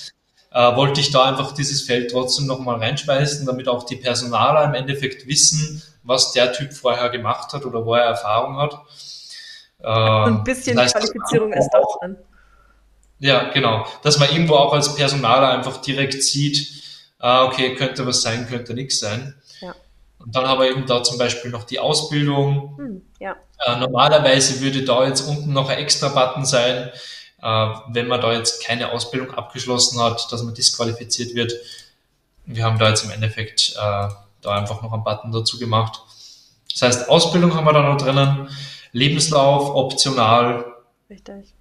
[0.51, 4.75] äh, wollte ich da einfach dieses Feld trotzdem nochmal reinschmeißen, damit auch die Personaler im
[4.75, 8.79] Endeffekt wissen, was der Typ vorher gemacht hat oder wo er Erfahrung hat.
[9.83, 12.17] Äh, ein bisschen das heißt, Qualifizierung ist doch drin.
[13.21, 13.87] Ja, genau.
[14.03, 16.79] Dass man irgendwo auch als Personaler einfach direkt sieht,
[17.19, 19.35] ah, okay, könnte was sein, könnte nichts sein.
[20.19, 22.77] Und dann haben wir eben da zum Beispiel noch die Ausbildung.
[22.77, 23.37] Hm, ja.
[23.64, 26.91] äh, normalerweise würde da jetzt unten noch ein extra Button sein,
[27.41, 31.53] äh, wenn man da jetzt keine Ausbildung abgeschlossen hat, dass man disqualifiziert wird.
[32.47, 34.09] Wir haben da jetzt im Endeffekt äh,
[34.41, 36.01] da einfach noch einen Button dazu gemacht.
[36.73, 38.49] Das heißt, Ausbildung haben wir da noch drinnen,
[38.93, 40.64] Lebenslauf optional.
[41.09, 41.55] Richtig.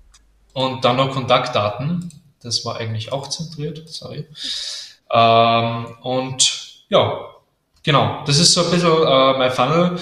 [0.54, 2.12] Und dann noch Kontaktdaten.
[2.42, 4.28] Das war eigentlich auch zentriert, sorry.
[5.12, 7.26] Ähm, und ja,
[7.84, 10.00] genau, das ist so ein bisschen äh, mein Funnel.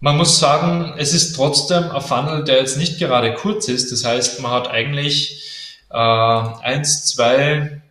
[0.00, 3.90] Man muss sagen, es ist trotzdem ein Funnel, der jetzt nicht gerade kurz ist.
[3.90, 5.44] Das heißt, man hat eigentlich
[5.90, 7.82] äh, eins, zwei,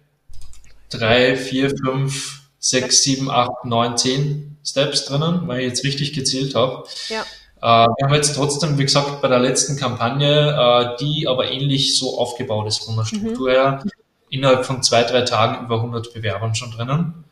[0.89, 6.55] drei, vier, fünf, sechs, sieben, acht, neun, zehn Steps drinnen, weil ich jetzt richtig gezählt
[6.55, 6.85] habe.
[7.09, 7.21] Ja.
[7.61, 11.97] Äh, wir haben jetzt trotzdem, wie gesagt, bei der letzten Kampagne, äh, die aber ähnlich
[11.97, 13.07] so aufgebaut ist von der mhm.
[13.07, 13.53] Struktur mhm.
[13.53, 13.83] her,
[14.29, 17.23] innerhalb von zwei, drei Tagen über 100 Bewerbern schon drinnen.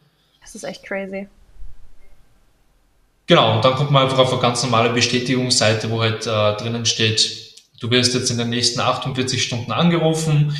[0.42, 1.28] Das ist echt crazy.
[3.28, 6.86] Genau, und dann kommt man einfach auf eine ganz normale Bestätigungsseite, wo halt äh, drinnen
[6.86, 7.46] steht,
[7.80, 10.56] du wirst jetzt in den nächsten 48 Stunden angerufen.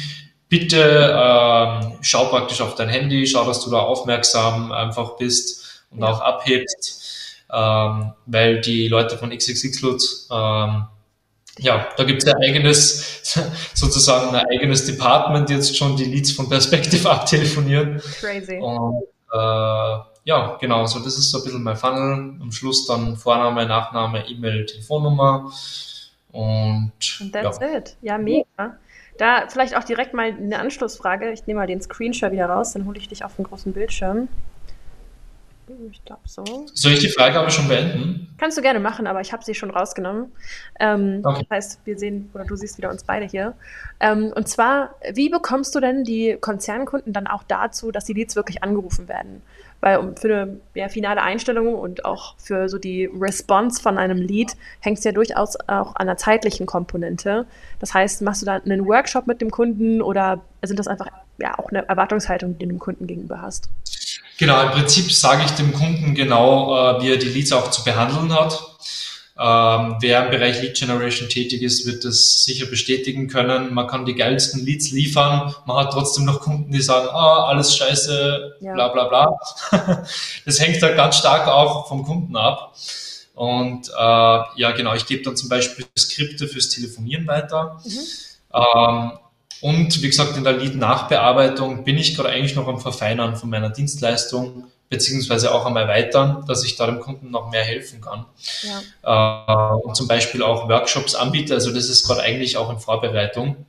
[0.50, 6.00] Bitte äh, schau praktisch auf dein Handy, schau, dass du da aufmerksam einfach bist und
[6.00, 6.08] ja.
[6.08, 10.86] auch abhebst, ähm, weil die Leute von XXXLut, ähm,
[11.60, 13.22] ja, da gibt es ein eigenes,
[13.74, 18.02] sozusagen ein eigenes Department jetzt schon, die Leads von Perspective abtelefonieren.
[18.20, 18.58] Crazy.
[18.58, 19.04] Und
[19.34, 22.36] äh, ja, genau, so das ist so ein bisschen mein Funnel.
[22.42, 25.52] Am Schluss dann Vorname, Nachname, E-Mail, Telefonnummer
[26.32, 26.92] und,
[27.22, 27.78] und that's ja.
[27.78, 27.96] it.
[28.02, 28.78] Ja, mega.
[29.18, 31.32] Da vielleicht auch direkt mal eine Anschlussfrage.
[31.32, 34.28] Ich nehme mal den Screenshot wieder raus, dann hole ich dich auf den großen Bildschirm.
[35.92, 36.44] Ich glaube so.
[36.74, 38.28] Soll ich die Frage aber schon beenden?
[38.38, 40.32] Kannst du gerne machen, aber ich habe sie schon rausgenommen.
[40.80, 41.46] Ähm, okay.
[41.50, 43.56] Das heißt, wir sehen oder du siehst wieder uns beide hier.
[44.00, 48.36] Ähm, und zwar, wie bekommst du denn die Konzernkunden dann auch dazu, dass die Leads
[48.36, 49.42] wirklich angerufen werden?
[49.82, 54.54] Weil für eine ja, finale Einstellung und auch für so die Response von einem Lead
[54.82, 57.46] hängt es ja durchaus auch an der zeitlichen Komponente.
[57.80, 61.08] Das heißt, machst du da einen Workshop mit dem Kunden oder sind das einfach
[61.40, 63.70] ja auch eine Erwartungshaltung, die du dem Kunden gegenüber hast?
[64.38, 67.84] Genau, im Prinzip sage ich dem Kunden genau, äh, wie er die Leads auch zu
[67.84, 68.76] behandeln hat.
[69.38, 73.74] Ähm, wer im Bereich Lead Generation tätig ist, wird das sicher bestätigen können.
[73.74, 75.54] Man kann die geilsten Leads liefern.
[75.66, 78.74] Man hat trotzdem noch Kunden, die sagen, ah, alles scheiße, ja.
[78.74, 79.38] bla bla bla.
[80.46, 82.76] das hängt da ganz stark auch vom Kunden ab.
[83.34, 83.92] Und äh,
[84.56, 87.82] ja, genau, ich gebe dann zum Beispiel Skripte fürs Telefonieren weiter.
[87.84, 88.00] Mhm.
[88.54, 89.12] Ähm,
[89.62, 93.70] und wie gesagt, in der Lead-Nachbearbeitung bin ich gerade eigentlich noch am Verfeinern von meiner
[93.70, 98.26] Dienstleistung beziehungsweise auch am Erweitern, dass ich da dem Kunden noch mehr helfen kann.
[99.04, 99.74] Ja.
[99.74, 101.54] Äh, und zum Beispiel auch Workshops anbiete.
[101.54, 103.66] Also das ist gerade eigentlich auch in Vorbereitung.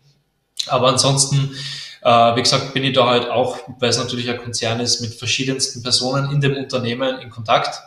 [0.66, 1.57] Aber ansonsten,
[2.03, 5.14] äh, wie gesagt, bin ich da halt auch, weil es natürlich ein Konzern ist, mit
[5.14, 7.80] verschiedensten Personen in dem Unternehmen in Kontakt,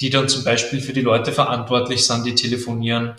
[0.00, 3.14] die dann zum Beispiel für die Leute verantwortlich sind, die telefonieren.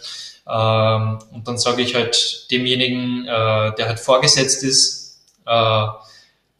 [0.47, 5.87] Ähm, und dann sage ich halt demjenigen, äh, der halt vorgesetzt ist, äh,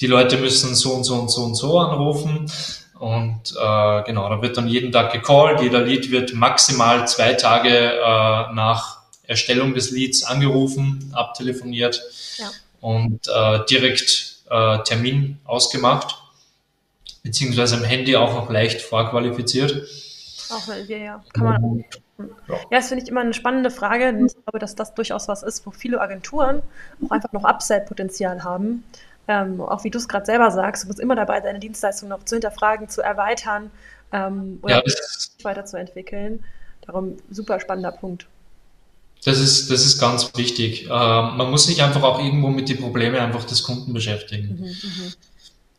[0.02, 2.52] die Leute müssen so und so und so und so anrufen.
[3.00, 5.62] Und äh, genau, da wird dann jeden Tag gecallt.
[5.62, 12.02] Jeder Lead wird maximal zwei Tage äh, nach Erstellung des Leads angerufen, abtelefoniert
[12.38, 12.50] ja.
[12.82, 16.18] und äh, direkt äh, Termin ausgemacht,
[17.24, 19.88] beziehungsweise am Handy auch noch leicht vorqualifiziert.
[20.50, 21.24] Auch ja, ja.
[21.34, 21.86] Kann man.
[22.20, 24.10] Ja, das finde ich immer eine spannende Frage.
[24.26, 26.62] Ich glaube, dass das durchaus was ist, wo viele Agenturen
[27.06, 28.84] auch einfach noch Upside-Potenzial haben
[29.28, 32.24] ähm, auch wie du es gerade selber sagst, du bist immer dabei, deine Dienstleistung noch
[32.26, 33.72] zu hinterfragen, zu erweitern
[34.12, 34.94] ähm, oder ja,
[35.44, 36.44] weiterzuentwickeln.
[36.86, 38.28] Darum super spannender Punkt.
[39.24, 40.86] Das ist, das ist ganz wichtig.
[40.86, 44.60] Äh, man muss sich einfach auch irgendwo mit den Problemen einfach des Kunden beschäftigen.
[44.60, 45.14] Mhm, mh.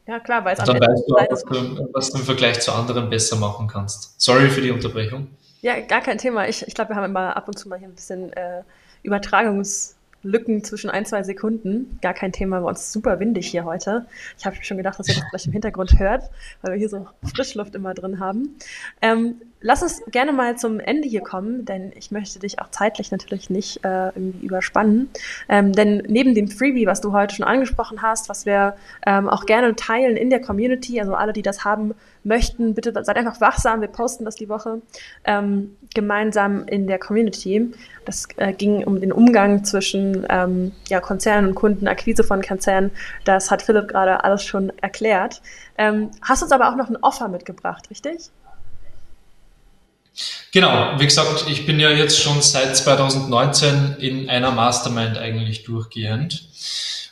[0.07, 2.73] Ja, klar, weil es Dann weißt du auch, was du, was du im Vergleich zu
[2.73, 4.21] anderen besser machen kannst.
[4.21, 5.29] Sorry für die Unterbrechung.
[5.65, 6.47] Ja, gar kein Thema.
[6.47, 8.63] Ich, ich glaube, wir haben immer ab und zu mal hier ein bisschen äh,
[9.03, 9.95] Übertragungs-
[10.25, 11.99] Lücken zwischen ein, zwei Sekunden.
[12.01, 14.07] Gar kein Thema, bei uns super windig hier heute.
[14.39, 16.31] Ich habe schon gedacht, dass ihr das vielleicht im Hintergrund hört,
[16.63, 18.57] weil wir hier so Frischluft immer drin haben.
[19.03, 23.11] Ähm, lass uns gerne mal zum Ende hier kommen, denn ich möchte dich auch zeitlich
[23.11, 25.09] natürlich nicht äh, irgendwie überspannen.
[25.49, 29.47] Ähm, denn neben dem Freebie, was du heute schon angesprochen hast, was wir ähm, auch
[29.47, 31.95] gerne teilen in der Community, also alle, die das haben
[32.25, 34.83] möchten, bitte seid einfach wachsam, wir posten das die Woche
[35.25, 37.73] ähm, gemeinsam in der Community.
[38.05, 42.91] Das äh, ging um den Umgang zwischen ähm, ja, Konzernen und Kunden, Akquise von Konzernen.
[43.25, 45.41] Das hat Philipp gerade alles schon erklärt.
[45.79, 48.31] Ähm, hast uns aber auch noch ein Offer mitgebracht, richtig?
[50.55, 56.49] Genau, wie gesagt, ich bin ja jetzt schon seit 2019 in einer Mastermind eigentlich durchgehend.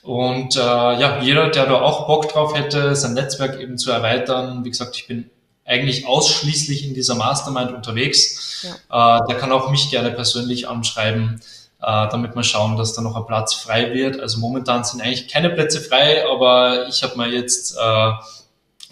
[0.03, 4.65] Und äh, ja, jeder, der da auch Bock drauf hätte, sein Netzwerk eben zu erweitern,
[4.65, 5.29] wie gesagt, ich bin
[5.65, 8.65] eigentlich ausschließlich in dieser Mastermind unterwegs.
[8.89, 9.19] Ja.
[9.19, 11.41] Äh, der kann auch mich gerne persönlich anschreiben.
[11.81, 14.21] äh, damit wir schauen, dass da noch ein Platz frei wird.
[14.21, 18.13] Also momentan sind eigentlich keine Plätze frei, aber ich habe mal jetzt äh,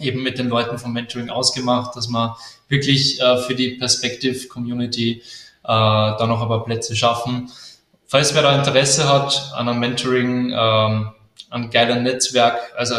[0.05, 2.35] eben mit den Leuten vom Mentoring ausgemacht, dass wir
[2.71, 5.21] wirklich äh, für die Perspective Community
[5.63, 7.51] äh, da noch ein paar Plätze schaffen.
[8.07, 11.11] Falls wer da Interesse hat an einem Mentoring, ähm,
[11.49, 12.95] an geilen Netzwerk, also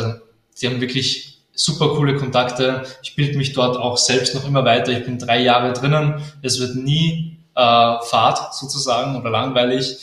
[0.61, 2.83] die haben wirklich super coole Kontakte.
[3.03, 4.93] Ich bilde mich dort auch selbst noch immer weiter.
[4.93, 6.23] Ich bin drei Jahre drinnen.
[6.41, 7.61] Es wird nie äh,
[8.03, 9.97] Fahrt sozusagen oder langweilig.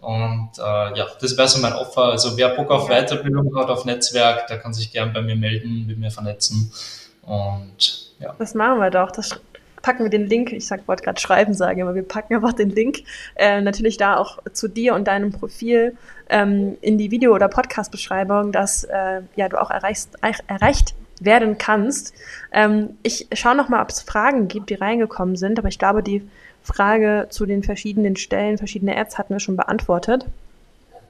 [0.00, 2.04] Und äh, ja, das wäre so mein Opfer.
[2.04, 5.86] Also wer Bock auf Weiterbildung hat, auf Netzwerk, der kann sich gern bei mir melden,
[5.86, 6.72] mit mir vernetzen.
[7.22, 8.34] Und ja.
[8.38, 9.10] Das machen wir doch.
[9.10, 9.40] Das
[9.82, 12.70] packen wir den Link, ich sag, wollte gerade schreiben sagen, aber wir packen einfach den
[12.70, 13.04] Link
[13.36, 15.96] äh, natürlich da auch zu dir und deinem Profil
[16.28, 22.14] ähm, in die Video- oder Podcast-Beschreibung, dass äh, ja, du auch erreichst, erreicht werden kannst.
[22.52, 26.28] Ähm, ich schaue nochmal, ob es Fragen gibt, die reingekommen sind, aber ich glaube, die
[26.62, 30.26] Frage zu den verschiedenen Stellen, verschiedene Ads hatten wir schon beantwortet.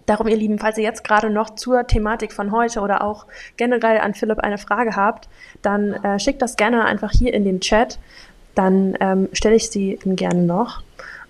[0.08, 3.98] Darum, ihr Lieben, falls ihr jetzt gerade noch zur Thematik von heute oder auch generell
[3.98, 5.28] an Philipp eine Frage habt,
[5.62, 7.98] dann äh, schickt das gerne einfach hier in den Chat
[8.58, 10.82] dann ähm, stelle ich sie ihm gerne noch.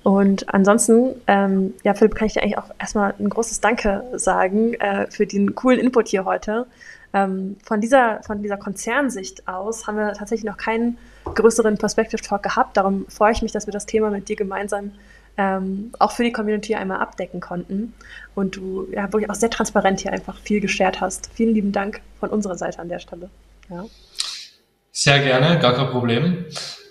[0.03, 4.73] Und ansonsten, ähm, ja, Philipp, kann ich dir eigentlich auch erstmal ein großes Danke sagen
[4.75, 6.67] äh, für den coolen Input hier heute.
[7.13, 12.43] Ähm, von, dieser, von dieser Konzernsicht aus haben wir tatsächlich noch keinen größeren Perspective Talk
[12.43, 12.79] gehabt.
[12.79, 14.93] Darum freue ich mich, dass wir das Thema mit dir gemeinsam
[15.39, 17.95] ähm, auch für die Community einmal abdecken konnten.
[18.35, 21.31] Und du ja wirklich auch sehr transparent hier einfach viel geshared hast.
[21.35, 23.31] Vielen lieben Dank von unserer Seite an der Stelle.
[23.71, 23.85] Ja.
[24.93, 26.45] Sehr gerne, gar kein Problem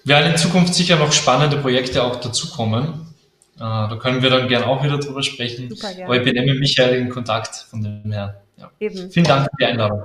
[0.07, 3.07] werden in Zukunft sicher noch spannende Projekte auch dazukommen.
[3.55, 5.69] Äh, da können wir dann gern auch wieder drüber sprechen.
[5.69, 6.05] Super, gerne.
[6.05, 8.41] Aber ich bin immer mit Michael in Kontakt von dem her.
[8.57, 8.71] Ja.
[8.79, 10.03] Vielen Dank für die Einladung.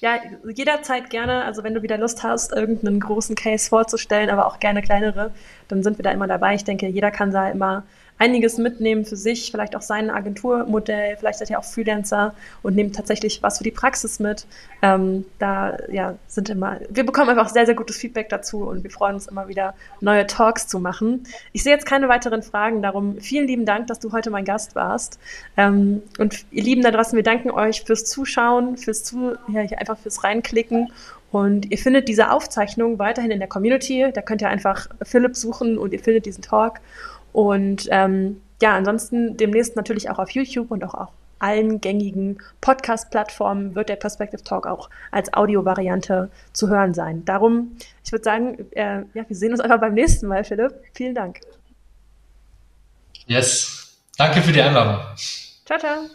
[0.00, 0.18] Ja,
[0.54, 1.44] jederzeit gerne.
[1.44, 5.32] Also wenn du wieder Lust hast, irgendeinen großen Case vorzustellen, aber auch gerne kleinere,
[5.68, 6.54] dann sind wir da immer dabei.
[6.54, 7.84] Ich denke, jeder kann da immer
[8.18, 12.96] einiges mitnehmen für sich, vielleicht auch sein Agenturmodell, vielleicht seid ihr auch Freelancer und nehmt
[12.96, 14.46] tatsächlich was für die Praxis mit.
[14.82, 18.90] Ähm, da ja, sind immer, wir bekommen einfach sehr, sehr gutes Feedback dazu und wir
[18.90, 21.24] freuen uns immer wieder, neue Talks zu machen.
[21.52, 24.74] Ich sehe jetzt keine weiteren Fragen, darum vielen lieben Dank, dass du heute mein Gast
[24.74, 25.18] warst.
[25.56, 29.98] Ähm, und ihr Lieben da draußen, wir danken euch fürs Zuschauen, fürs Zu, ja, einfach
[29.98, 30.90] fürs Reinklicken
[31.32, 34.06] und ihr findet diese Aufzeichnung weiterhin in der Community.
[34.14, 36.80] Da könnt ihr einfach Philipp suchen und ihr findet diesen Talk.
[37.36, 41.08] Und ähm, ja, ansonsten demnächst natürlich auch auf YouTube und auch auf
[41.38, 47.26] allen gängigen Podcast-Plattformen wird der Perspective Talk auch als Audiovariante zu hören sein.
[47.26, 50.72] Darum, ich würde sagen, äh, ja, wir sehen uns einfach beim nächsten Mal, Philipp.
[50.94, 51.40] Vielen Dank.
[53.26, 53.98] Yes.
[54.16, 55.02] Danke für die Einladung.
[55.66, 56.06] Ciao, ciao.